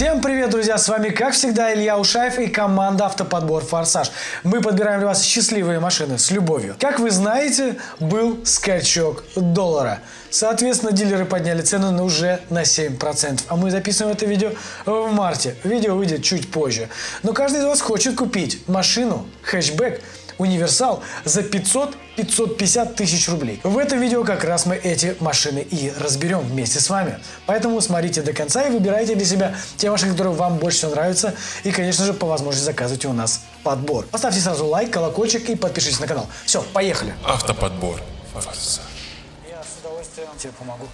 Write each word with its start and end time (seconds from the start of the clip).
Всем 0.00 0.22
привет, 0.22 0.48
друзья! 0.48 0.78
С 0.78 0.88
вами, 0.88 1.10
как 1.10 1.34
всегда, 1.34 1.74
Илья 1.74 1.98
Ушаев 1.98 2.38
и 2.38 2.46
команда 2.46 3.04
Автоподбор 3.04 3.62
Форсаж. 3.62 4.10
Мы 4.44 4.62
подбираем 4.62 5.00
для 5.00 5.08
вас 5.08 5.22
счастливые 5.22 5.78
машины 5.78 6.16
с 6.16 6.30
любовью. 6.30 6.74
Как 6.80 7.00
вы 7.00 7.10
знаете, 7.10 7.76
был 7.98 8.40
скачок 8.46 9.24
доллара. 9.36 10.00
Соответственно, 10.30 10.92
дилеры 10.92 11.26
подняли 11.26 11.60
цену 11.60 11.90
на 11.90 12.02
уже 12.02 12.40
на 12.48 12.62
7%. 12.62 13.42
А 13.48 13.56
мы 13.56 13.70
записываем 13.70 14.16
это 14.16 14.24
видео 14.24 14.52
в 14.86 15.12
марте. 15.12 15.56
Видео 15.64 15.94
выйдет 15.94 16.22
чуть 16.22 16.50
позже. 16.50 16.88
Но 17.22 17.34
каждый 17.34 17.60
из 17.60 17.64
вас 17.66 17.82
хочет 17.82 18.16
купить 18.16 18.66
машину, 18.68 19.26
хэтчбэк, 19.42 20.00
универсал 20.40 21.02
за 21.24 21.42
500-550 21.42 22.94
тысяч 22.94 23.28
рублей. 23.28 23.60
В 23.62 23.76
этом 23.78 24.00
видео 24.00 24.24
как 24.24 24.42
раз 24.44 24.66
мы 24.66 24.76
эти 24.76 25.14
машины 25.20 25.60
и 25.60 25.92
разберем 25.98 26.40
вместе 26.40 26.80
с 26.80 26.88
вами. 26.88 27.18
Поэтому 27.46 27.80
смотрите 27.80 28.22
до 28.22 28.32
конца 28.32 28.66
и 28.66 28.70
выбирайте 28.70 29.14
для 29.14 29.26
себя 29.26 29.54
те 29.76 29.90
машины, 29.90 30.12
которые 30.12 30.34
вам 30.34 30.56
больше 30.56 30.78
всего 30.78 30.92
нравятся. 30.92 31.34
И, 31.62 31.70
конечно 31.70 32.04
же, 32.04 32.14
по 32.14 32.26
возможности 32.26 32.64
заказывайте 32.64 33.08
у 33.08 33.12
нас 33.12 33.42
подбор. 33.62 34.06
Поставьте 34.06 34.40
сразу 34.40 34.66
лайк, 34.66 34.90
колокольчик 34.90 35.48
и 35.50 35.56
подпишитесь 35.56 36.00
на 36.00 36.06
канал. 36.06 36.26
Все, 36.46 36.62
поехали. 36.72 37.14
Автоподбор. 37.24 38.00
Я 38.34 39.62
с 39.62 39.80
удовольствием 39.80 40.28
тебе 40.38 40.52
помогу. 40.58 40.86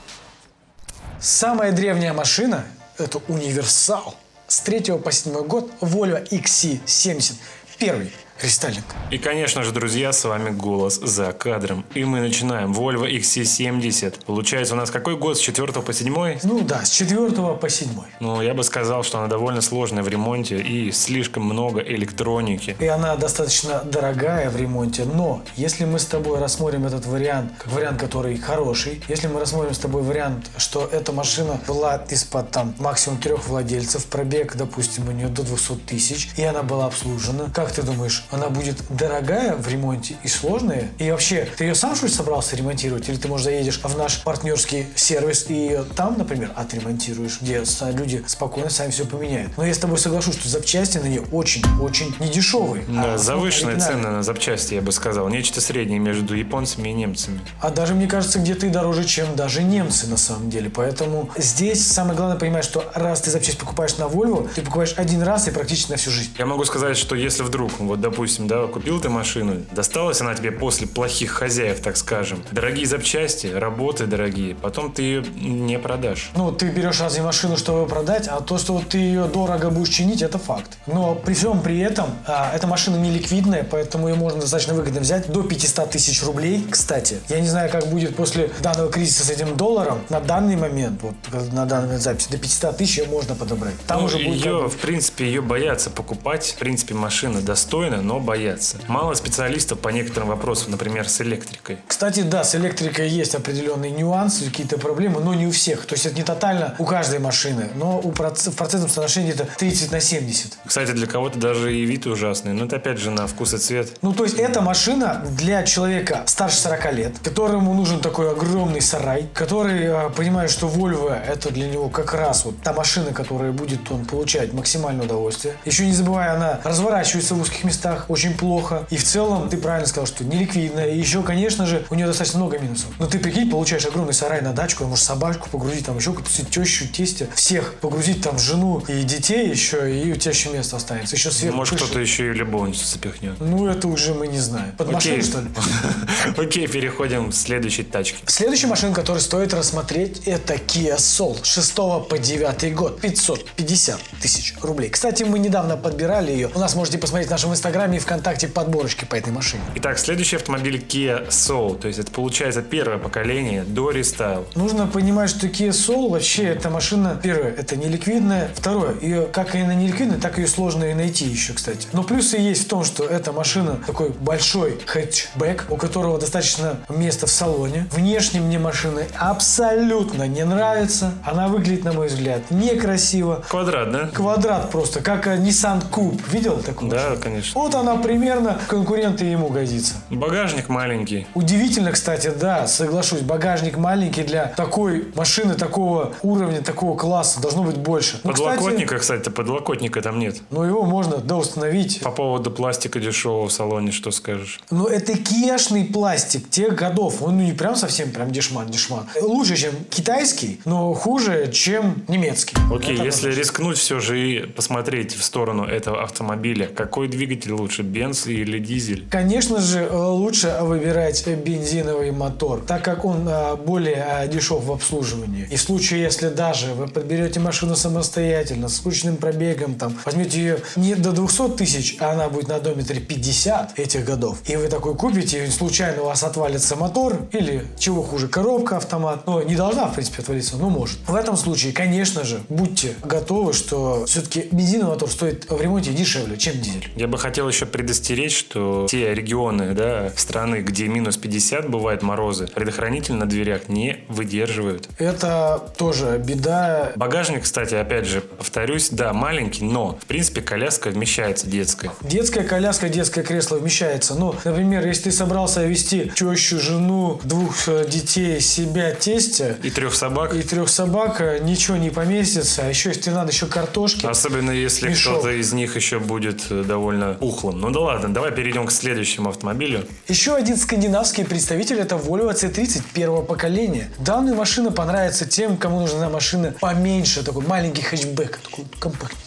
Самая 1.20 1.72
древняя 1.72 2.12
машина– 2.12 2.64
это 2.98 3.20
универсал. 3.28 4.16
С 4.48 4.60
3 4.60 4.98
по 4.98 5.12
7 5.12 5.46
год 5.46 5.70
Volvo 5.80 6.28
XC70. 6.28 7.34
Первый 7.78 8.12
рестайлинг. 8.42 8.84
И, 9.10 9.18
конечно 9.18 9.62
же, 9.62 9.72
друзья, 9.72 10.12
с 10.12 10.24
вами 10.24 10.50
голос 10.50 11.00
за 11.02 11.32
кадром. 11.32 11.84
И 11.94 12.04
мы 12.04 12.20
начинаем. 12.20 12.72
Volvo 12.72 13.10
XC70. 13.10 14.24
Получается, 14.26 14.74
у 14.74 14.76
нас 14.76 14.90
какой 14.90 15.16
год? 15.16 15.36
С 15.38 15.40
4 15.40 15.72
по 15.72 15.92
7? 15.92 16.38
Ну 16.42 16.60
да, 16.62 16.84
с 16.84 16.90
4 16.90 17.30
по 17.30 17.68
7. 17.68 17.88
Ну, 18.20 18.42
я 18.42 18.54
бы 18.54 18.64
сказал, 18.64 19.02
что 19.02 19.18
она 19.18 19.28
довольно 19.28 19.60
сложная 19.60 20.02
в 20.02 20.08
ремонте 20.08 20.58
и 20.58 20.90
слишком 20.90 21.44
много 21.44 21.80
электроники. 21.80 22.76
И 22.80 22.86
она 22.86 23.16
достаточно 23.16 23.82
дорогая 23.84 24.50
в 24.50 24.56
ремонте, 24.56 25.04
но 25.04 25.42
если 25.56 25.84
мы 25.84 25.98
с 25.98 26.06
тобой 26.06 26.38
рассмотрим 26.38 26.86
этот 26.86 27.06
вариант, 27.06 27.52
как 27.58 27.72
вариант, 27.72 28.00
который 28.00 28.36
хороший, 28.36 29.02
если 29.08 29.28
мы 29.28 29.40
рассмотрим 29.40 29.74
с 29.74 29.78
тобой 29.78 30.02
вариант, 30.02 30.50
что 30.56 30.86
эта 30.86 31.12
машина 31.12 31.60
была 31.66 32.04
из-под 32.10 32.50
там 32.50 32.74
максимум 32.78 33.18
трех 33.18 33.48
владельцев, 33.48 34.04
пробег, 34.06 34.56
допустим, 34.56 35.08
у 35.08 35.12
нее 35.12 35.28
до 35.28 35.42
200 35.42 35.72
тысяч, 35.86 36.30
и 36.36 36.42
она 36.42 36.62
была 36.62 36.86
обслужена, 36.86 37.50
как 37.54 37.72
ты 37.72 37.82
думаешь, 37.82 38.24
она 38.30 38.48
будет 38.48 38.76
дорогая 38.90 39.54
в 39.56 39.68
ремонте 39.68 40.16
и 40.22 40.28
сложная? 40.28 40.88
И 40.98 41.10
вообще, 41.10 41.48
ты 41.56 41.64
ее 41.64 41.74
сам 41.74 41.94
что 41.96 42.06
ли 42.06 42.12
собрался 42.12 42.56
ремонтировать? 42.56 43.08
Или 43.08 43.16
ты, 43.16 43.28
может, 43.28 43.44
заедешь 43.46 43.80
в 43.82 43.96
наш 43.98 44.22
партнерский 44.22 44.86
сервис 44.94 45.46
и 45.48 45.80
там, 45.96 46.16
например, 46.18 46.50
отремонтируешь, 46.54 47.40
где 47.40 47.62
люди 47.92 48.22
спокойно 48.26 48.70
сами 48.70 48.90
все 48.90 49.04
поменяют? 49.06 49.52
Но 49.56 49.64
я 49.64 49.72
с 49.74 49.78
тобой 49.78 49.98
соглашусь, 49.98 50.34
что 50.36 50.48
запчасти 50.48 50.98
на 50.98 51.06
нее 51.06 51.22
очень-очень 51.32 52.14
недешевые. 52.20 52.84
Да, 52.88 53.14
А, 53.14 53.18
завышенные 53.18 53.74
ну, 53.76 53.80
цены 53.80 53.90
оригинальные. 53.92 54.16
на 54.18 54.22
запчасти, 54.22 54.74
я 54.74 54.80
бы 54.82 54.92
сказал. 54.92 55.28
Нечто 55.28 55.60
среднее 55.60 55.98
между 55.98 56.34
японцами 56.34 56.88
и 56.88 56.92
немцами. 56.92 57.40
А 57.60 57.70
даже, 57.70 57.94
мне 57.94 58.06
кажется, 58.06 58.38
где-то 58.38 58.66
и 58.66 58.70
дороже, 58.70 59.04
чем 59.04 59.34
даже 59.36 59.62
немцы 59.62 60.06
на 60.06 60.16
самом 60.16 60.50
деле. 60.50 60.70
Поэтому 60.70 61.30
здесь 61.36 61.86
самое 61.86 62.16
главное 62.16 62.38
понимать, 62.38 62.64
что 62.64 62.84
раз 62.94 63.20
ты 63.22 63.30
запчасть 63.30 63.58
покупаешь 63.58 63.96
на 63.98 64.04
Volvo, 64.04 64.48
ты 64.54 64.62
покупаешь 64.62 64.94
один 64.96 65.22
раз 65.22 65.48
и 65.48 65.50
практически 65.50 65.90
на 65.92 65.96
всю 65.96 66.10
жизнь. 66.10 66.30
Я 66.38 66.46
могу 66.46 66.64
сказать, 66.64 66.96
что 66.96 67.14
если 67.14 67.42
вдруг, 67.42 67.72
вот 67.78 68.00
допустим, 68.00 68.15
да, 68.46 68.66
купил 68.66 69.00
ты 69.00 69.08
машину, 69.08 69.56
досталась 69.72 70.20
она 70.20 70.34
тебе 70.34 70.52
после 70.52 70.86
плохих 70.86 71.30
хозяев, 71.30 71.80
так 71.80 71.96
скажем, 71.96 72.42
дорогие 72.50 72.86
запчасти, 72.86 73.46
работы 73.48 74.06
дорогие, 74.06 74.54
потом 74.54 74.92
ты 74.92 75.02
ее 75.02 75.24
не 75.36 75.78
продашь. 75.78 76.30
Ну, 76.34 76.52
ты 76.52 76.68
берешь 76.68 77.00
разве 77.00 77.22
машину, 77.22 77.56
чтобы 77.56 77.86
продать, 77.88 78.28
а 78.28 78.40
то, 78.40 78.58
что 78.58 78.74
вот 78.74 78.88
ты 78.88 78.98
ее 78.98 79.26
дорого 79.26 79.70
будешь 79.70 79.90
чинить, 79.90 80.22
это 80.22 80.38
факт. 80.38 80.78
Но 80.86 81.14
при 81.14 81.34
всем 81.34 81.60
при 81.60 81.78
этом, 81.80 82.06
а, 82.26 82.50
эта 82.54 82.66
машина 82.66 82.96
не 82.96 83.10
ликвидная, 83.10 83.66
поэтому 83.68 84.08
ее 84.08 84.14
можно 84.14 84.40
достаточно 84.40 84.74
выгодно 84.74 85.00
взять 85.00 85.30
до 85.30 85.42
500 85.42 85.90
тысяч 85.90 86.22
рублей. 86.22 86.66
Кстати, 86.70 87.18
я 87.28 87.40
не 87.40 87.48
знаю, 87.48 87.70
как 87.70 87.86
будет 87.88 88.16
после 88.16 88.50
данного 88.62 88.90
кризиса 88.90 89.24
с 89.24 89.30
этим 89.30 89.56
долларом. 89.56 89.98
На 90.08 90.20
данный 90.20 90.56
момент, 90.56 91.02
вот 91.02 91.14
на 91.52 91.66
данный 91.66 91.86
момент 91.86 92.02
записи, 92.02 92.30
до 92.30 92.38
500 92.38 92.76
тысяч 92.76 92.98
ее 92.98 93.06
можно 93.06 93.34
подобрать. 93.34 93.74
Там 93.86 94.00
Ну, 94.00 94.06
уже 94.06 94.18
будет 94.18 94.44
ее, 94.44 94.62
как 94.62 94.72
в 94.72 94.76
принципе, 94.76 95.26
ее 95.26 95.42
боятся 95.42 95.90
покупать. 95.90 96.46
В 96.46 96.58
принципе, 96.58 96.94
машина 96.94 97.40
достойна, 97.40 98.02
но 98.06 98.20
боятся. 98.20 98.78
Мало 98.86 99.14
специалистов 99.14 99.80
по 99.80 99.88
некоторым 99.88 100.28
вопросам, 100.28 100.70
например, 100.70 101.08
с 101.08 101.20
электрикой. 101.20 101.78
Кстати, 101.86 102.20
да, 102.20 102.44
с 102.44 102.54
электрикой 102.54 103.08
есть 103.08 103.34
определенные 103.34 103.90
нюансы, 103.90 104.44
какие-то 104.44 104.78
проблемы, 104.78 105.20
но 105.20 105.34
не 105.34 105.46
у 105.46 105.50
всех. 105.50 105.86
То 105.86 105.94
есть 105.94 106.06
это 106.06 106.16
не 106.16 106.22
тотально 106.22 106.74
у 106.78 106.84
каждой 106.84 107.18
машины, 107.18 107.70
но 107.74 107.98
у 107.98 108.12
проц- 108.12 108.50
в 108.50 108.54
процентном 108.54 108.90
соотношении 108.90 109.32
это 109.32 109.44
30 109.44 109.92
на 109.92 110.00
70. 110.00 110.58
Кстати, 110.64 110.92
для 110.92 111.06
кого-то 111.06 111.38
даже 111.38 111.74
и 111.74 111.84
вид 111.84 112.06
ужасный, 112.06 112.52
но 112.52 112.66
это 112.66 112.76
опять 112.76 112.98
же 112.98 113.10
на 113.10 113.26
вкус 113.26 113.54
и 113.54 113.58
цвет. 113.58 113.98
Ну, 114.02 114.12
то 114.12 114.24
есть 114.24 114.38
эта 114.38 114.60
машина 114.60 115.24
для 115.30 115.64
человека 115.64 116.22
старше 116.26 116.58
40 116.58 116.92
лет, 116.92 117.12
которому 117.22 117.74
нужен 117.74 118.00
такой 118.00 118.30
огромный 118.30 118.80
сарай, 118.80 119.28
который 119.34 119.84
э, 119.84 120.10
понимает, 120.10 120.50
что 120.50 120.68
Volvo 120.68 121.12
это 121.12 121.50
для 121.50 121.66
него 121.68 121.88
как 121.88 122.14
раз 122.14 122.44
вот 122.44 122.62
та 122.62 122.72
машина, 122.72 123.12
которая 123.12 123.50
будет 123.52 123.90
он 123.90 124.04
получать 124.04 124.52
максимальное 124.52 125.06
удовольствие. 125.06 125.54
Еще 125.64 125.86
не 125.86 125.92
забывая, 125.92 126.34
она 126.34 126.60
разворачивается 126.62 127.34
в 127.34 127.40
узких 127.40 127.64
местах 127.64 127.95
очень 128.08 128.36
плохо. 128.36 128.86
И 128.90 128.96
в 128.96 129.04
целом, 129.04 129.48
ты 129.48 129.56
правильно 129.56 129.86
сказал, 129.86 130.06
что 130.06 130.24
неликвидная. 130.24 130.90
И 130.90 130.98
еще, 130.98 131.22
конечно 131.22 131.66
же, 131.66 131.84
у 131.90 131.94
нее 131.94 132.06
достаточно 132.06 132.38
много 132.38 132.58
минусов. 132.58 132.90
Но 132.98 133.06
ты 133.06 133.18
прикинь, 133.18 133.50
получаешь 133.50 133.86
огромный 133.86 134.14
сарай 134.14 134.40
на 134.42 134.52
дачку, 134.52 134.84
а 134.84 134.86
можешь 134.86 135.04
собачку 135.04 135.48
погрузить, 135.50 135.86
там 135.86 135.96
еще 135.96 136.12
какую-то 136.12 136.44
тещу, 136.44 136.88
тестя, 136.88 137.26
всех 137.34 137.74
погрузить, 137.74 138.22
там 138.22 138.38
жену 138.38 138.82
и 138.88 139.02
детей 139.02 139.48
еще, 139.48 139.90
и 139.90 140.12
у 140.12 140.16
тебя 140.16 140.32
еще 140.32 140.50
место 140.50 140.76
останется. 140.76 141.16
Еще 141.16 141.30
сверху 141.30 141.56
Может, 141.56 141.76
кто-то 141.76 142.00
еще 142.00 142.30
и 142.30 142.32
любовницу 142.32 142.84
запихнет. 142.86 143.38
Ну, 143.40 143.66
это 143.66 143.88
уже 143.88 144.14
мы 144.14 144.26
не 144.26 144.38
знаем. 144.38 144.72
Под 144.76 144.92
машину, 144.92 145.22
что 145.22 145.40
ли? 145.40 145.48
Окей, 146.36 146.66
переходим 146.66 147.30
к 147.30 147.34
следующей 147.34 147.84
тачке. 147.84 148.18
Следующая 148.26 148.66
машина, 148.66 148.94
которую 148.94 149.20
стоит 149.20 149.54
рассмотреть, 149.54 150.22
это 150.26 150.54
Kia 150.54 150.96
Soul 150.96 151.44
6 151.44 151.74
по 152.08 152.18
9 152.18 152.74
год. 152.74 153.00
550 153.00 154.00
тысяч 154.20 154.54
рублей. 154.62 154.90
Кстати, 154.90 155.22
мы 155.22 155.38
недавно 155.38 155.76
подбирали 155.76 156.32
ее. 156.32 156.50
У 156.54 156.58
нас 156.58 156.74
можете 156.74 156.98
посмотреть 156.98 157.28
в 157.28 157.30
нашем 157.30 157.52
инстаграме 157.52 157.85
и 157.94 157.98
вконтакте 157.98 158.48
подборочки 158.48 159.04
по 159.04 159.14
этой 159.14 159.32
машине. 159.32 159.62
Итак, 159.76 159.98
следующий 159.98 160.36
автомобиль 160.36 160.76
Kia 160.76 161.28
Soul. 161.28 161.78
То 161.78 161.88
есть 161.88 161.98
это 161.98 162.10
получается 162.10 162.62
первое 162.62 162.98
поколение 162.98 163.64
до 163.64 163.90
рестайл. 163.90 164.46
Нужно 164.54 164.86
понимать, 164.86 165.30
что 165.30 165.46
Kia 165.46 165.70
Soul 165.70 166.10
вообще 166.10 166.44
эта 166.44 166.70
машина, 166.70 167.18
первое, 167.22 167.50
это 167.52 167.76
неликвидная, 167.76 168.50
второе, 168.54 168.94
ее 169.00 169.26
как 169.26 169.54
и 169.54 169.58
она 169.58 169.74
неликвидная, 169.74 170.18
так 170.18 170.38
ее 170.38 170.46
сложно 170.46 170.84
и 170.84 170.94
найти 170.94 171.24
еще, 171.24 171.52
кстати. 171.52 171.88
Но 171.92 172.02
плюсы 172.02 172.36
есть 172.36 172.64
в 172.64 172.68
том, 172.68 172.84
что 172.84 173.04
эта 173.04 173.32
машина 173.32 173.78
такой 173.86 174.10
большой 174.10 174.78
хэтчбэк, 174.86 175.66
у 175.70 175.76
которого 175.76 176.18
достаточно 176.18 176.78
места 176.88 177.26
в 177.26 177.30
салоне. 177.30 177.86
Внешне 177.92 178.40
мне 178.40 178.58
машина 178.58 179.02
абсолютно 179.18 180.26
не 180.26 180.44
нравится. 180.44 181.12
Она 181.24 181.48
выглядит, 181.48 181.84
на 181.84 181.92
мой 181.92 182.08
взгляд, 182.08 182.50
некрасиво. 182.50 183.44
Квадрат, 183.48 183.92
да? 183.92 184.08
Квадрат 184.12 184.70
просто, 184.70 185.00
как 185.00 185.26
э, 185.26 185.36
Nissan 185.36 185.82
Coupe. 185.90 186.20
Видел 186.30 186.58
такую? 186.58 186.90
Да, 186.90 187.10
машину? 187.10 187.22
конечно. 187.22 187.60
Вот 187.66 187.74
она 187.74 187.96
примерно 187.96 188.60
конкуренты 188.68 189.24
ему 189.24 189.48
годится. 189.48 189.94
Багажник 190.08 190.68
маленький. 190.68 191.26
Удивительно, 191.34 191.90
кстати, 191.90 192.30
да, 192.30 192.68
соглашусь, 192.68 193.22
багажник 193.22 193.76
маленький 193.76 194.22
для 194.22 194.46
такой 194.56 195.08
машины, 195.16 195.54
такого 195.54 196.14
уровня, 196.22 196.62
такого 196.62 196.96
класса 196.96 197.40
должно 197.40 197.64
быть 197.64 197.76
больше. 197.76 198.20
Ну, 198.22 198.32
кстати, 198.32 198.56
Подлокотника, 198.56 198.98
кстати, 198.98 199.28
подлокотника 199.30 200.00
там 200.00 200.20
нет. 200.20 200.42
ну, 200.50 200.62
его 200.62 200.84
можно, 200.84 201.16
да, 201.16 201.38
установить. 201.38 202.02
По 202.02 202.12
поводу 202.12 202.52
пластика 202.52 203.00
дешевого 203.00 203.48
в 203.48 203.52
салоне, 203.52 203.90
что 203.90 204.12
скажешь? 204.12 204.60
Но 204.70 204.86
это 204.86 205.18
кешный 205.18 205.86
пластик 205.86 206.48
тех 206.48 206.76
годов. 206.76 207.20
Он 207.20 207.36
ну, 207.36 207.42
не 207.42 207.52
прям 207.52 207.74
совсем 207.74 208.12
прям 208.12 208.30
дешман, 208.30 208.68
дешман. 208.68 209.08
Лучше, 209.20 209.56
чем 209.56 209.72
китайский, 209.90 210.60
но 210.64 210.94
хуже, 210.94 211.50
чем 211.50 212.04
немецкий. 212.06 212.56
Окей, 212.72 212.96
так 212.96 213.06
если 213.06 213.32
рискнуть 213.32 213.78
все 213.78 213.98
же 213.98 214.20
и 214.20 214.46
посмотреть 214.46 215.16
в 215.16 215.24
сторону 215.24 215.64
этого 215.64 216.04
автомобиля, 216.04 216.68
какой 216.68 217.08
двигатель 217.08 217.55
лучше, 217.56 217.82
бенз 217.82 218.26
или 218.26 218.58
дизель? 218.58 219.06
Конечно 219.10 219.60
же, 219.60 219.80
э, 219.80 219.96
лучше 219.96 220.56
выбирать 220.60 221.26
бензиновый 221.26 222.10
мотор, 222.10 222.62
так 222.66 222.82
как 222.82 223.04
он 223.04 223.28
э, 223.28 223.56
более 223.56 224.06
э, 224.22 224.28
дешев 224.28 224.64
в 224.64 224.72
обслуживании. 224.72 225.48
И 225.50 225.56
в 225.56 225.60
случае, 225.60 226.02
если 226.02 226.28
даже 226.28 226.74
вы 226.74 226.86
подберете 226.86 227.40
машину 227.40 227.76
самостоятельно, 227.76 228.68
с 228.68 228.76
скучным 228.76 229.16
пробегом, 229.16 229.74
там, 229.74 229.96
возьмете 230.04 230.38
ее 230.38 230.58
не 230.76 230.94
до 230.94 231.12
200 231.12 231.56
тысяч, 231.56 231.96
а 232.00 232.12
она 232.12 232.28
будет 232.28 232.48
на 232.48 232.56
одометре 232.56 233.00
50 233.00 233.78
этих 233.78 234.04
годов, 234.04 234.38
и 234.46 234.56
вы 234.56 234.68
такой 234.68 234.94
купите, 234.94 235.44
и 235.44 235.50
случайно 235.50 236.02
у 236.02 236.06
вас 236.06 236.22
отвалится 236.22 236.76
мотор, 236.76 237.26
или 237.32 237.66
чего 237.78 238.02
хуже, 238.02 238.28
коробка, 238.28 238.76
автомат, 238.76 239.26
ну, 239.26 239.42
не 239.42 239.56
должна, 239.56 239.86
в 239.88 239.94
принципе, 239.94 240.22
отвалиться, 240.22 240.56
но 240.56 240.70
может. 240.70 240.98
В 241.06 241.14
этом 241.14 241.36
случае, 241.36 241.72
конечно 241.72 242.24
же, 242.24 242.40
будьте 242.48 242.94
готовы, 243.02 243.52
что 243.52 244.04
все-таки 244.06 244.48
бензиновый 244.52 244.94
мотор 244.94 245.10
стоит 245.10 245.50
в 245.50 245.60
ремонте 245.60 245.92
дешевле, 245.92 246.36
чем 246.36 246.60
дизель. 246.60 246.88
Я 246.96 247.08
бы 247.08 247.18
хотел 247.18 247.45
хотел 247.46 247.48
еще 247.48 247.66
предостеречь, 247.66 248.36
что 248.36 248.86
те 248.88 249.14
регионы 249.14 249.74
да, 249.74 250.10
страны, 250.16 250.56
где 250.56 250.88
минус 250.88 251.16
50 251.16 251.68
бывают 251.68 252.02
морозы, 252.02 252.46
предохранитель 252.46 253.14
на 253.14 253.26
дверях 253.26 253.68
не 253.68 254.04
выдерживают. 254.08 254.88
Это 254.98 255.72
тоже 255.76 256.20
беда. 256.24 256.92
Багажник, 256.96 257.44
кстати, 257.44 257.74
опять 257.74 258.06
же, 258.06 258.20
повторюсь, 258.20 258.90
да, 258.90 259.12
маленький, 259.12 259.64
но, 259.64 259.98
в 260.02 260.06
принципе, 260.06 260.40
коляска 260.40 260.90
вмещается 260.90 261.46
детская. 261.46 261.92
Детская 262.00 262.42
коляска, 262.42 262.88
детское 262.88 263.22
кресло 263.22 263.56
вмещается. 263.56 264.14
Ну, 264.14 264.34
например, 264.44 264.86
если 264.86 265.04
ты 265.04 265.12
собрался 265.12 265.64
вести 265.64 266.10
тещу, 266.14 266.58
жену, 266.58 267.20
двух 267.24 267.68
э, 267.68 267.86
детей, 267.88 268.40
себя, 268.40 268.92
тестя 268.94 269.56
И 269.62 269.70
трех 269.70 269.94
собак. 269.94 270.34
и 270.34 270.42
трех 270.42 270.68
собак, 270.68 271.20
э, 271.20 271.38
ничего 271.42 271.76
не 271.76 271.90
поместится. 271.90 272.62
А 272.62 272.68
еще, 272.68 272.90
если 272.90 273.10
надо 273.10 273.30
еще 273.30 273.46
картошки. 273.46 274.06
Особенно 274.06 274.50
если 274.50 274.92
кто-то 274.92 275.30
из 275.30 275.52
них 275.52 275.76
еще 275.76 275.98
будет 275.98 276.42
э, 276.50 276.64
довольно 276.64 277.16
пухлым. 277.36 277.60
Ну 277.60 277.70
да 277.70 277.80
ладно, 277.80 278.12
давай 278.12 278.32
перейдем 278.32 278.66
к 278.66 278.72
следующему 278.72 279.28
автомобилю. 279.28 279.86
Еще 280.08 280.34
один 280.34 280.56
скандинавский 280.56 281.24
представитель 281.24 281.78
это 281.78 281.96
Volvo 281.96 282.32
C30 282.32 282.82
первого 282.94 283.22
поколения. 283.22 283.90
Данная 283.98 284.34
машина 284.34 284.70
понравится 284.70 285.26
тем, 285.26 285.56
кому 285.56 285.80
нужна 285.80 286.08
машина 286.08 286.54
поменьше, 286.60 287.24
такой 287.24 287.46
маленький 287.46 287.82
хэтчбэк, 287.82 288.38
такой 288.38 288.64
компактный. 288.78 289.18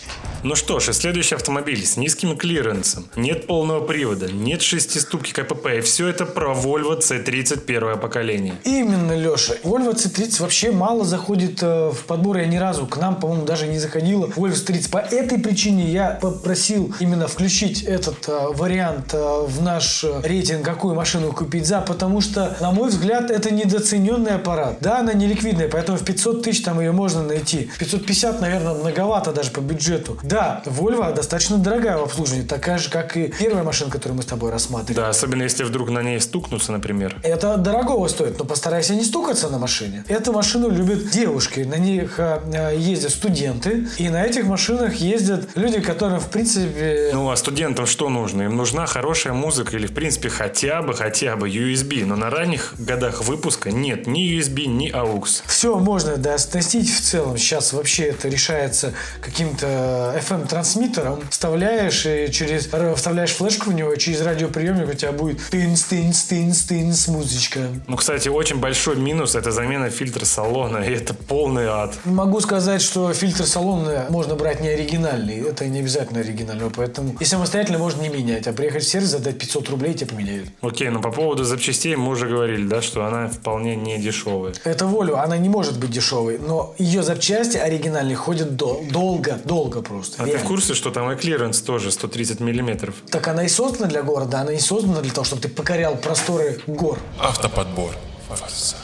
Ну 0.41 0.56
что 0.56 0.80
ж, 0.80 0.89
и 0.89 0.94
следующий 0.94 1.36
автомобиль 1.36 1.86
с 1.86 1.97
низким 1.97 2.38
клиренсом. 2.38 3.06
Нет 3.18 3.45
полного 3.45 3.86
привода, 3.86 4.31
нет 4.31 4.62
шестиступки 4.62 5.33
КПП. 5.33 5.80
И 5.80 5.81
все 5.81 6.07
это 6.07 6.25
про 6.25 6.53
Volvo 6.53 6.97
C30 7.00 7.59
первое 7.65 7.97
поколение. 7.97 8.56
Именно, 8.63 9.18
Леша. 9.18 9.56
Volvo 9.63 9.94
C30 9.94 10.41
вообще 10.41 10.71
мало 10.71 11.03
заходит 11.03 11.62
э, 11.62 11.89
в 11.89 12.06
подбор. 12.06 12.38
Я 12.38 12.45
ни 12.45 12.56
разу 12.56 12.88
к 12.88 12.95
нам, 12.97 13.18
по-моему, 13.18 13.45
даже 13.45 13.68
не 13.68 13.80
заходила. 13.80 14.27
Volvo 14.27 14.53
C30. 14.53 14.89
По 14.89 15.00
этой 15.00 15.39
причине 15.39 15.91
я 15.91 16.12
попросил 16.21 16.94
именно 17.01 17.27
включить 17.27 17.83
этот 17.83 18.27
э, 18.30 18.47
вариант 18.53 19.13
э, 19.13 19.42
в 19.45 19.62
наш 19.62 20.06
э, 20.06 20.21
рейтинг, 20.24 20.63
какую 20.63 20.95
машину 20.95 21.33
купить 21.33 21.65
за, 21.65 21.81
потому 21.81 22.21
что, 22.21 22.56
на 22.62 22.71
мой 22.71 22.89
взгляд, 22.89 23.30
это 23.30 23.53
недооцененный 23.53 24.35
аппарат. 24.35 24.77
Да, 24.80 25.00
она 25.00 25.12
не 25.12 25.27
ликвидная, 25.27 25.68
поэтому 25.68 25.97
в 25.97 26.06
500 26.06 26.44
тысяч 26.44 26.63
там 26.63 26.80
ее 26.80 26.94
можно 26.94 27.24
найти. 27.24 27.69
550, 27.77 28.39
наверное, 28.39 28.74
многовато 28.75 29.33
даже 29.33 29.51
по 29.51 29.59
бюджету. 29.59 30.18
Да, 30.29 30.61
Volvo 30.65 31.11
достаточно 31.11 31.57
дорогая 31.57 31.97
в 31.97 32.03
обслуживании, 32.03 32.45
такая 32.45 32.77
же, 32.77 32.91
как 32.91 33.17
и 33.17 33.33
первая 33.39 33.63
машина, 33.63 33.89
которую 33.89 34.17
мы 34.17 34.21
с 34.21 34.27
тобой 34.27 34.51
рассматривали. 34.51 34.95
Да, 34.95 35.09
особенно 35.09 35.41
если 35.41 35.63
вдруг 35.63 35.89
на 35.89 36.03
ней 36.03 36.21
стукнуться, 36.21 36.71
например. 36.71 37.19
Это 37.23 37.57
дорогого 37.57 38.07
стоит, 38.07 38.37
но 38.37 38.45
постарайся 38.45 38.93
не 38.93 39.03
стукаться 39.03 39.49
на 39.49 39.57
машине. 39.57 40.03
Эту 40.07 40.31
машину 40.31 40.69
любят 40.69 41.09
девушки, 41.09 41.61
на 41.61 41.77
них 41.79 42.19
э, 42.19 42.41
э, 42.53 42.77
ездят 42.77 43.11
студенты, 43.11 43.87
и 43.97 44.09
на 44.09 44.23
этих 44.23 44.45
машинах 44.45 44.95
ездят 44.95 45.49
люди, 45.55 45.79
которые, 45.79 46.19
в 46.19 46.27
принципе... 46.27 47.09
Ну, 47.11 47.31
а 47.31 47.35
студентам 47.35 47.87
что 47.87 48.09
нужно? 48.09 48.43
Им 48.43 48.55
нужна 48.55 48.85
хорошая 48.85 49.33
музыка 49.33 49.77
или, 49.77 49.87
в 49.87 49.93
принципе, 49.93 50.29
хотя 50.29 50.83
бы, 50.83 50.93
хотя 50.93 51.37
бы 51.37 51.49
USB. 51.49 52.05
Но 52.05 52.15
на 52.15 52.29
ранних 52.29 52.75
годах 52.77 53.23
выпуска 53.23 53.71
нет 53.71 54.05
ни 54.05 54.37
USB, 54.37 54.67
ни 54.67 54.93
AUX. 54.93 55.41
Все 55.47 55.79
можно 55.79 56.17
да, 56.17 56.35
оснастить 56.35 56.93
в 56.93 57.01
целом. 57.01 57.35
Сейчас 57.37 57.73
вообще 57.73 58.09
это 58.09 58.27
решается 58.27 58.93
каким-то 59.21 60.19
FM-трансмиттером. 60.19 61.19
Вставляешь 61.30 62.06
и 62.06 62.31
через 62.31 62.71
р- 62.74 62.95
вставляешь 62.95 63.31
флешку 63.31 63.69
в 63.69 63.74
него, 63.74 63.94
и 63.94 63.98
через 64.00 64.21
радиоприемник 64.21 64.89
у 64.89 64.94
тебя 64.94 65.12
будет 65.12 65.39
тынс 65.50 65.83
тынс 65.83 66.24
тынс 66.24 66.63
тынс 66.63 67.07
музычка. 67.07 67.68
Ну, 67.88 67.95
кстати, 67.98 68.30
очень 68.30 68.57
большой 68.60 68.95
минус– 68.98 69.36
это 69.36 69.51
замена 69.51 69.89
фильтра 69.89 70.25
салона, 70.25 70.77
и 70.88 70.92
это 70.94 71.13
полный 71.13 71.66
ад. 71.68 71.95
Могу 72.06 72.39
сказать, 72.42 72.81
что 72.81 73.13
фильтр 73.13 73.45
салона 73.45 74.06
можно 74.10 74.36
брать 74.36 74.62
не 74.62 74.69
оригинальный. 74.69 75.39
Это 75.42 75.68
не 75.68 75.80
обязательно 75.80 76.19
оригинальный. 76.19 76.69
Поэтому 76.75 77.16
и 77.19 77.25
самостоятельно 77.25 77.77
можно 77.80 78.01
не 78.01 78.10
менять. 78.10 78.48
А 78.48 78.54
приехать 78.54 78.83
в 78.83 78.88
сервис, 78.89 79.10
задать 79.10 79.38
500 79.38 79.69
рублей, 79.69 79.94
тебе 79.94 80.07
поменяют. 80.12 80.50
Окей, 80.62 80.89
но 80.89 81.01
по 81.01 81.12
поводу 81.12 81.44
запчастей 81.44 81.95
мы 81.95 82.10
уже 82.12 82.27
говорили, 82.27 82.68
да, 82.68 82.81
что 82.81 83.06
она 83.06 83.27
вполне 83.27 83.75
не 83.75 83.98
дешевая. 83.98 84.54
Это 84.63 84.86
Volvo, 84.86 85.16
она 85.24 85.38
не 85.38 85.50
может 85.50 85.80
быть 85.80 85.92
дешевой, 85.92 86.38
но 86.39 86.74
ее 86.77 87.04
запчасти 87.04 87.57
оригинальные 87.57 88.16
ходят 88.16 88.56
дол- 88.56 88.83
долго, 88.92 89.39
долго 89.45 89.81
просто. 89.81 90.08
А 90.17 90.23
ты 90.23 90.31
реально. 90.31 90.45
в 90.45 90.47
курсе, 90.47 90.73
что 90.73 90.91
там 90.91 91.11
и 91.11 91.15
клиренс 91.15 91.61
тоже 91.61 91.91
130 91.91 92.39
миллиметров? 92.39 92.95
Так 93.09 93.27
она 93.27 93.44
и 93.44 93.47
создана 93.50 93.88
для 93.88 94.01
города, 94.01 94.41
она 94.41 94.53
и 94.53 94.59
создана 94.59 95.01
для 95.01 95.11
того, 95.11 95.25
чтобы 95.25 95.41
ты 95.41 95.50
покорял 95.50 95.95
просторы 95.95 96.61
гор. 96.67 97.00
Автоподбор. 97.19 97.95
Форсаж. 98.27 98.75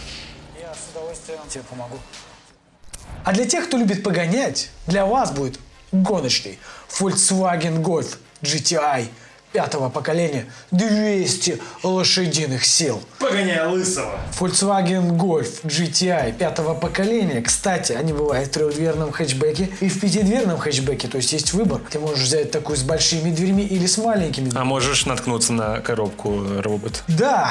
Я 0.60 0.74
с 0.74 0.92
удовольствием 0.92 1.40
тебе 1.50 1.64
помогу. 1.70 1.98
А 3.24 3.34
для 3.34 3.46
тех, 3.46 3.68
кто 3.68 3.78
любит 3.78 4.04
погонять, 4.04 4.70
для 4.88 5.06
вас 5.06 5.32
будет 5.32 5.60
гоночный 5.92 6.60
Volkswagen 7.00 7.82
Golf 7.82 8.18
GTI 8.42 9.08
пятого 9.56 9.88
поколения 9.88 10.48
200 10.72 11.62
лошадиных 11.82 12.66
сил. 12.66 13.02
Погоняй 13.20 13.66
лысого! 13.68 14.20
Volkswagen 14.38 15.16
Golf 15.18 15.64
GTI 15.64 16.34
пятого 16.34 16.74
поколения. 16.74 17.42
Кстати, 17.42 17.94
они 17.94 18.12
бывают 18.12 18.50
в 18.50 18.52
трехдверном 18.52 19.14
хэтчбеке 19.14 19.70
и 19.80 19.88
в 19.88 20.02
пятидверном 20.02 20.58
хэтчбеке. 20.58 21.08
То 21.08 21.16
есть 21.18 21.32
есть 21.32 21.54
выбор. 21.54 21.80
Ты 21.90 22.00
можешь 22.00 22.26
взять 22.26 22.52
такую 22.52 22.76
с 22.76 22.84
большими 22.84 23.32
дверьми 23.32 23.64
или 23.64 23.86
с 23.86 23.98
маленькими. 23.98 24.52
А 24.54 24.66
можешь 24.66 25.06
наткнуться 25.06 25.54
на 25.54 25.80
коробку 25.80 26.44
робот. 26.62 27.04
Да! 27.08 27.50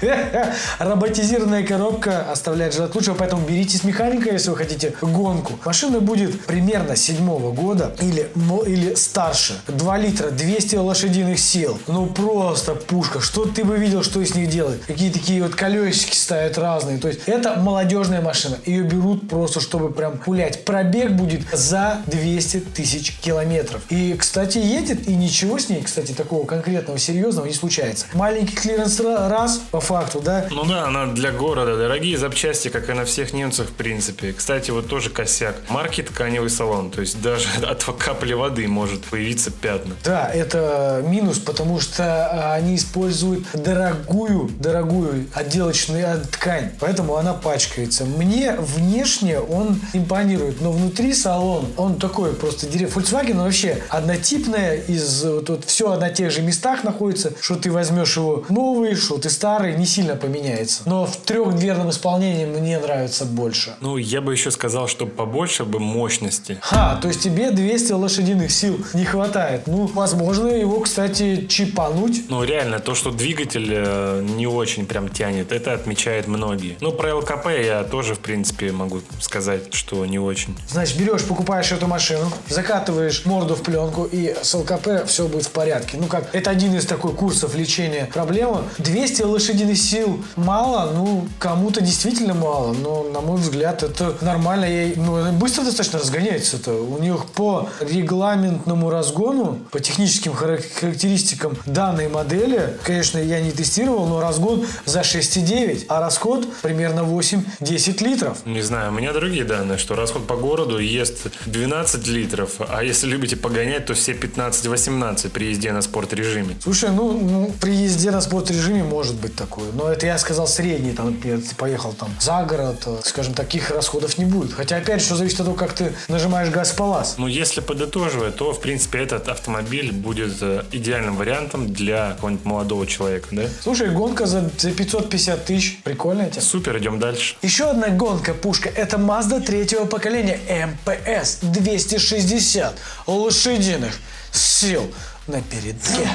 Роботизированная 0.78 1.64
коробка 1.64 2.30
оставляет 2.30 2.74
желать 2.74 2.94
лучшего, 2.94 3.14
поэтому 3.14 3.46
берите 3.46 3.76
с 3.76 3.84
механика, 3.84 4.30
если 4.30 4.50
вы 4.50 4.56
хотите 4.56 4.94
гонку. 5.02 5.58
Машина 5.64 6.00
будет 6.00 6.44
примерно 6.46 6.96
седьмого 6.96 7.52
года 7.52 7.94
или, 8.00 8.30
мо- 8.34 8.62
или 8.64 8.94
старше. 8.94 9.60
2 9.68 9.98
литра, 9.98 10.30
200 10.30 10.76
лошадиных 10.76 11.38
сил. 11.38 11.78
Ну 11.86 12.06
просто 12.06 12.74
пушка. 12.74 13.20
Что 13.20 13.44
ты 13.44 13.64
бы 13.64 13.76
видел, 13.78 14.02
что 14.02 14.20
из 14.20 14.34
них 14.34 14.48
делают? 14.48 14.82
Какие 14.86 15.10
такие 15.10 15.42
вот 15.42 15.54
колесики 15.54 16.16
ставят 16.16 16.58
разные. 16.58 16.98
То 16.98 17.08
есть 17.08 17.20
это 17.26 17.56
молодежная 17.56 18.20
машина. 18.22 18.58
Ее 18.64 18.82
берут 18.82 19.28
просто, 19.28 19.60
чтобы 19.60 19.90
прям 19.92 20.18
пулять. 20.18 20.64
Пробег 20.64 21.12
будет 21.12 21.42
за 21.52 21.98
200 22.06 22.60
тысяч 22.60 23.18
километров. 23.20 23.82
И, 23.90 24.14
кстати, 24.18 24.58
едет, 24.58 25.08
и 25.08 25.14
ничего 25.14 25.58
с 25.58 25.68
ней, 25.68 25.82
кстати, 25.82 26.12
такого 26.12 26.46
конкретного, 26.46 26.98
серьезного 26.98 27.46
не 27.46 27.52
случается. 27.52 28.06
Маленький 28.14 28.54
клиренс 28.56 28.98
ра- 29.00 29.28
раз, 29.28 29.60
по 29.70 29.80
факту, 29.90 30.20
да, 30.20 30.46
Ну 30.50 30.64
да, 30.64 30.86
она 30.86 31.06
для 31.06 31.32
города. 31.32 31.76
Дорогие 31.76 32.16
запчасти, 32.16 32.68
как 32.68 32.88
и 32.88 32.92
на 32.92 33.04
всех 33.04 33.32
немцах, 33.32 33.66
в 33.68 33.72
принципе. 33.72 34.32
Кстати, 34.32 34.70
вот 34.70 34.88
тоже 34.88 35.10
косяк. 35.10 35.56
Маркий 35.68 36.02
тканевый 36.02 36.48
салон. 36.48 36.92
То 36.92 37.00
есть 37.00 37.20
даже 37.20 37.48
от 37.66 37.82
капли 37.98 38.34
воды 38.34 38.68
может 38.68 39.02
появиться 39.04 39.50
пятна. 39.50 39.96
Да, 40.04 40.30
это 40.32 41.02
минус, 41.04 41.40
потому 41.40 41.80
что 41.80 42.04
а, 42.04 42.54
они 42.54 42.76
используют 42.76 43.44
дорогую, 43.52 44.48
дорогую 44.60 45.26
отделочную 45.34 46.20
ткань, 46.30 46.70
поэтому 46.78 47.16
она 47.16 47.34
пачкается. 47.34 48.04
Мне 48.04 48.54
внешне 48.58 49.40
он 49.40 49.80
импонирует, 49.92 50.60
но 50.60 50.70
внутри 50.70 51.14
салон 51.14 51.66
он 51.76 51.96
такой 51.96 52.32
просто 52.32 52.68
дерев. 52.68 52.96
Volkswagen 52.96 53.42
вообще 53.42 53.82
однотипная, 53.88 54.76
из 54.76 55.24
вот, 55.24 55.64
все 55.66 55.96
на 55.96 56.10
тех 56.10 56.30
же 56.30 56.42
местах 56.42 56.84
находится, 56.84 57.32
что 57.40 57.56
ты 57.56 57.72
возьмешь 57.72 58.16
его 58.16 58.44
новый, 58.48 58.94
что 58.94 59.18
ты 59.18 59.30
старый, 59.30 59.79
не 59.80 59.86
сильно 59.86 60.14
поменяется. 60.14 60.82
Но 60.84 61.06
в 61.06 61.16
трехдверном 61.16 61.90
исполнении 61.90 62.44
мне 62.44 62.78
нравится 62.78 63.24
больше. 63.24 63.74
Ну, 63.80 63.96
я 63.96 64.20
бы 64.20 64.32
еще 64.32 64.50
сказал, 64.50 64.86
что 64.88 65.06
побольше 65.06 65.64
бы 65.64 65.80
мощности. 65.80 66.58
Ха, 66.60 66.98
то 67.00 67.08
есть 67.08 67.22
тебе 67.22 67.50
200 67.50 67.92
лошадиных 67.92 68.50
сил 68.50 68.78
не 68.94 69.04
хватает. 69.04 69.66
Ну, 69.66 69.86
возможно, 69.86 70.48
его, 70.48 70.80
кстати, 70.80 71.46
чипануть. 71.46 72.28
Ну, 72.28 72.44
реально, 72.44 72.78
то, 72.78 72.94
что 72.94 73.10
двигатель 73.10 73.68
э, 73.70 74.22
не 74.36 74.46
очень 74.46 74.86
прям 74.86 75.08
тянет, 75.08 75.50
это 75.50 75.72
отмечают 75.72 76.26
многие. 76.26 76.76
Ну, 76.80 76.92
про 76.92 77.16
ЛКП 77.16 77.46
я 77.46 77.84
тоже, 77.84 78.14
в 78.14 78.20
принципе, 78.20 78.72
могу 78.72 79.00
сказать, 79.20 79.72
что 79.72 80.04
не 80.04 80.18
очень. 80.18 80.56
Значит, 80.68 80.98
берешь, 80.98 81.24
покупаешь 81.24 81.72
эту 81.72 81.86
машину, 81.86 82.30
закатываешь 82.48 83.24
морду 83.24 83.54
в 83.54 83.62
пленку, 83.62 84.04
и 84.04 84.34
с 84.42 84.54
ЛКП 84.54 85.06
все 85.06 85.26
будет 85.26 85.46
в 85.46 85.50
порядке. 85.50 85.96
Ну 85.98 86.06
как, 86.06 86.34
это 86.34 86.50
один 86.50 86.74
из 86.76 86.84
такой 86.84 87.14
курсов 87.14 87.54
лечения 87.54 88.08
проблемы. 88.12 88.64
200 88.78 89.22
лошадиных 89.22 89.69
сил 89.74 90.22
мало, 90.36 90.90
ну, 90.92 91.26
кому-то 91.38 91.80
действительно 91.80 92.34
мало, 92.34 92.72
но, 92.72 93.04
на 93.04 93.20
мой 93.20 93.38
взгляд, 93.38 93.82
это 93.82 94.16
нормально. 94.20 94.64
И, 94.64 94.94
ну, 94.96 95.32
быстро 95.32 95.64
достаточно 95.64 95.98
разгоняется-то. 95.98 96.72
У 96.72 96.98
них 96.98 97.26
по 97.26 97.68
регламентному 97.80 98.90
разгону, 98.90 99.58
по 99.70 99.80
техническим 99.80 100.32
харак- 100.32 100.64
характеристикам 100.80 101.56
данной 101.66 102.08
модели, 102.08 102.76
конечно, 102.82 103.18
я 103.18 103.40
не 103.40 103.50
тестировал, 103.50 104.06
но 104.06 104.20
разгон 104.20 104.66
за 104.84 105.00
6,9, 105.00 105.86
а 105.88 106.00
расход 106.00 106.46
примерно 106.62 107.00
8-10 107.00 108.02
литров. 108.02 108.38
Не 108.46 108.62
знаю, 108.62 108.90
у 108.90 108.94
меня 108.94 109.12
другие 109.12 109.44
данные, 109.44 109.78
что 109.78 109.94
расход 109.94 110.26
по 110.26 110.36
городу 110.36 110.78
ест 110.78 111.28
12 111.46 112.06
литров, 112.08 112.52
а 112.68 112.82
если 112.82 113.06
любите 113.06 113.36
погонять, 113.36 113.86
то 113.86 113.94
все 113.94 114.12
15-18 114.12 115.30
при 115.30 115.50
езде 115.50 115.72
на 115.72 115.82
спорт 115.82 116.12
режиме. 116.12 116.56
Слушай, 116.62 116.90
ну, 116.90 117.12
ну, 117.12 117.52
при 117.60 117.74
езде 117.74 118.10
на 118.10 118.20
спорт 118.20 118.50
режиме 118.50 118.82
может 118.84 119.16
быть 119.16 119.34
такое. 119.36 119.59
Такую. 119.60 119.72
Но 119.74 119.92
это 119.92 120.06
я 120.06 120.18
сказал 120.18 120.46
средний, 120.46 120.92
там, 120.92 121.12
например, 121.12 121.40
ты 121.40 121.54
поехал 121.54 121.92
там 121.92 122.10
за 122.20 122.42
город, 122.42 122.82
э, 122.86 122.98
скажем, 123.04 123.34
таких 123.34 123.70
расходов 123.70 124.18
не 124.18 124.24
будет. 124.24 124.52
Хотя, 124.52 124.76
опять 124.76 125.00
же, 125.00 125.06
все 125.06 125.16
зависит 125.16 125.40
от 125.40 125.46
того, 125.46 125.56
как 125.56 125.72
ты 125.72 125.92
нажимаешь 126.08 126.50
газ 126.50 126.72
по 126.72 126.84
лаз. 126.84 127.14
Ну, 127.18 127.26
если 127.26 127.60
подытоживать, 127.60 128.36
то, 128.36 128.52
в 128.52 128.60
принципе, 128.60 129.00
этот 129.00 129.28
автомобиль 129.28 129.92
будет 129.92 130.38
э, 130.40 130.64
идеальным 130.72 131.16
вариантом 131.16 131.72
для 131.72 132.12
какого-нибудь 132.12 132.44
молодого 132.44 132.86
человека, 132.86 133.28
да? 133.32 133.42
Слушай, 133.60 133.90
гонка 133.90 134.26
за, 134.26 134.50
за 134.58 134.72
550 134.72 135.44
тысяч. 135.44 135.80
Прикольная 135.84 136.30
тема. 136.30 136.44
Супер, 136.44 136.78
идем 136.78 136.98
дальше. 136.98 137.36
Еще 137.42 137.64
одна 137.64 137.88
гонка-пушка– 137.88 138.68
это 138.74 138.96
Mazda 138.96 139.40
третьего 139.40 139.84
поколения 139.84 140.38
МПС 140.48 141.38
260 141.42 142.74
лошадиных 143.06 143.98
сил 144.32 144.90
на 145.26 145.40
передке. 145.42 146.08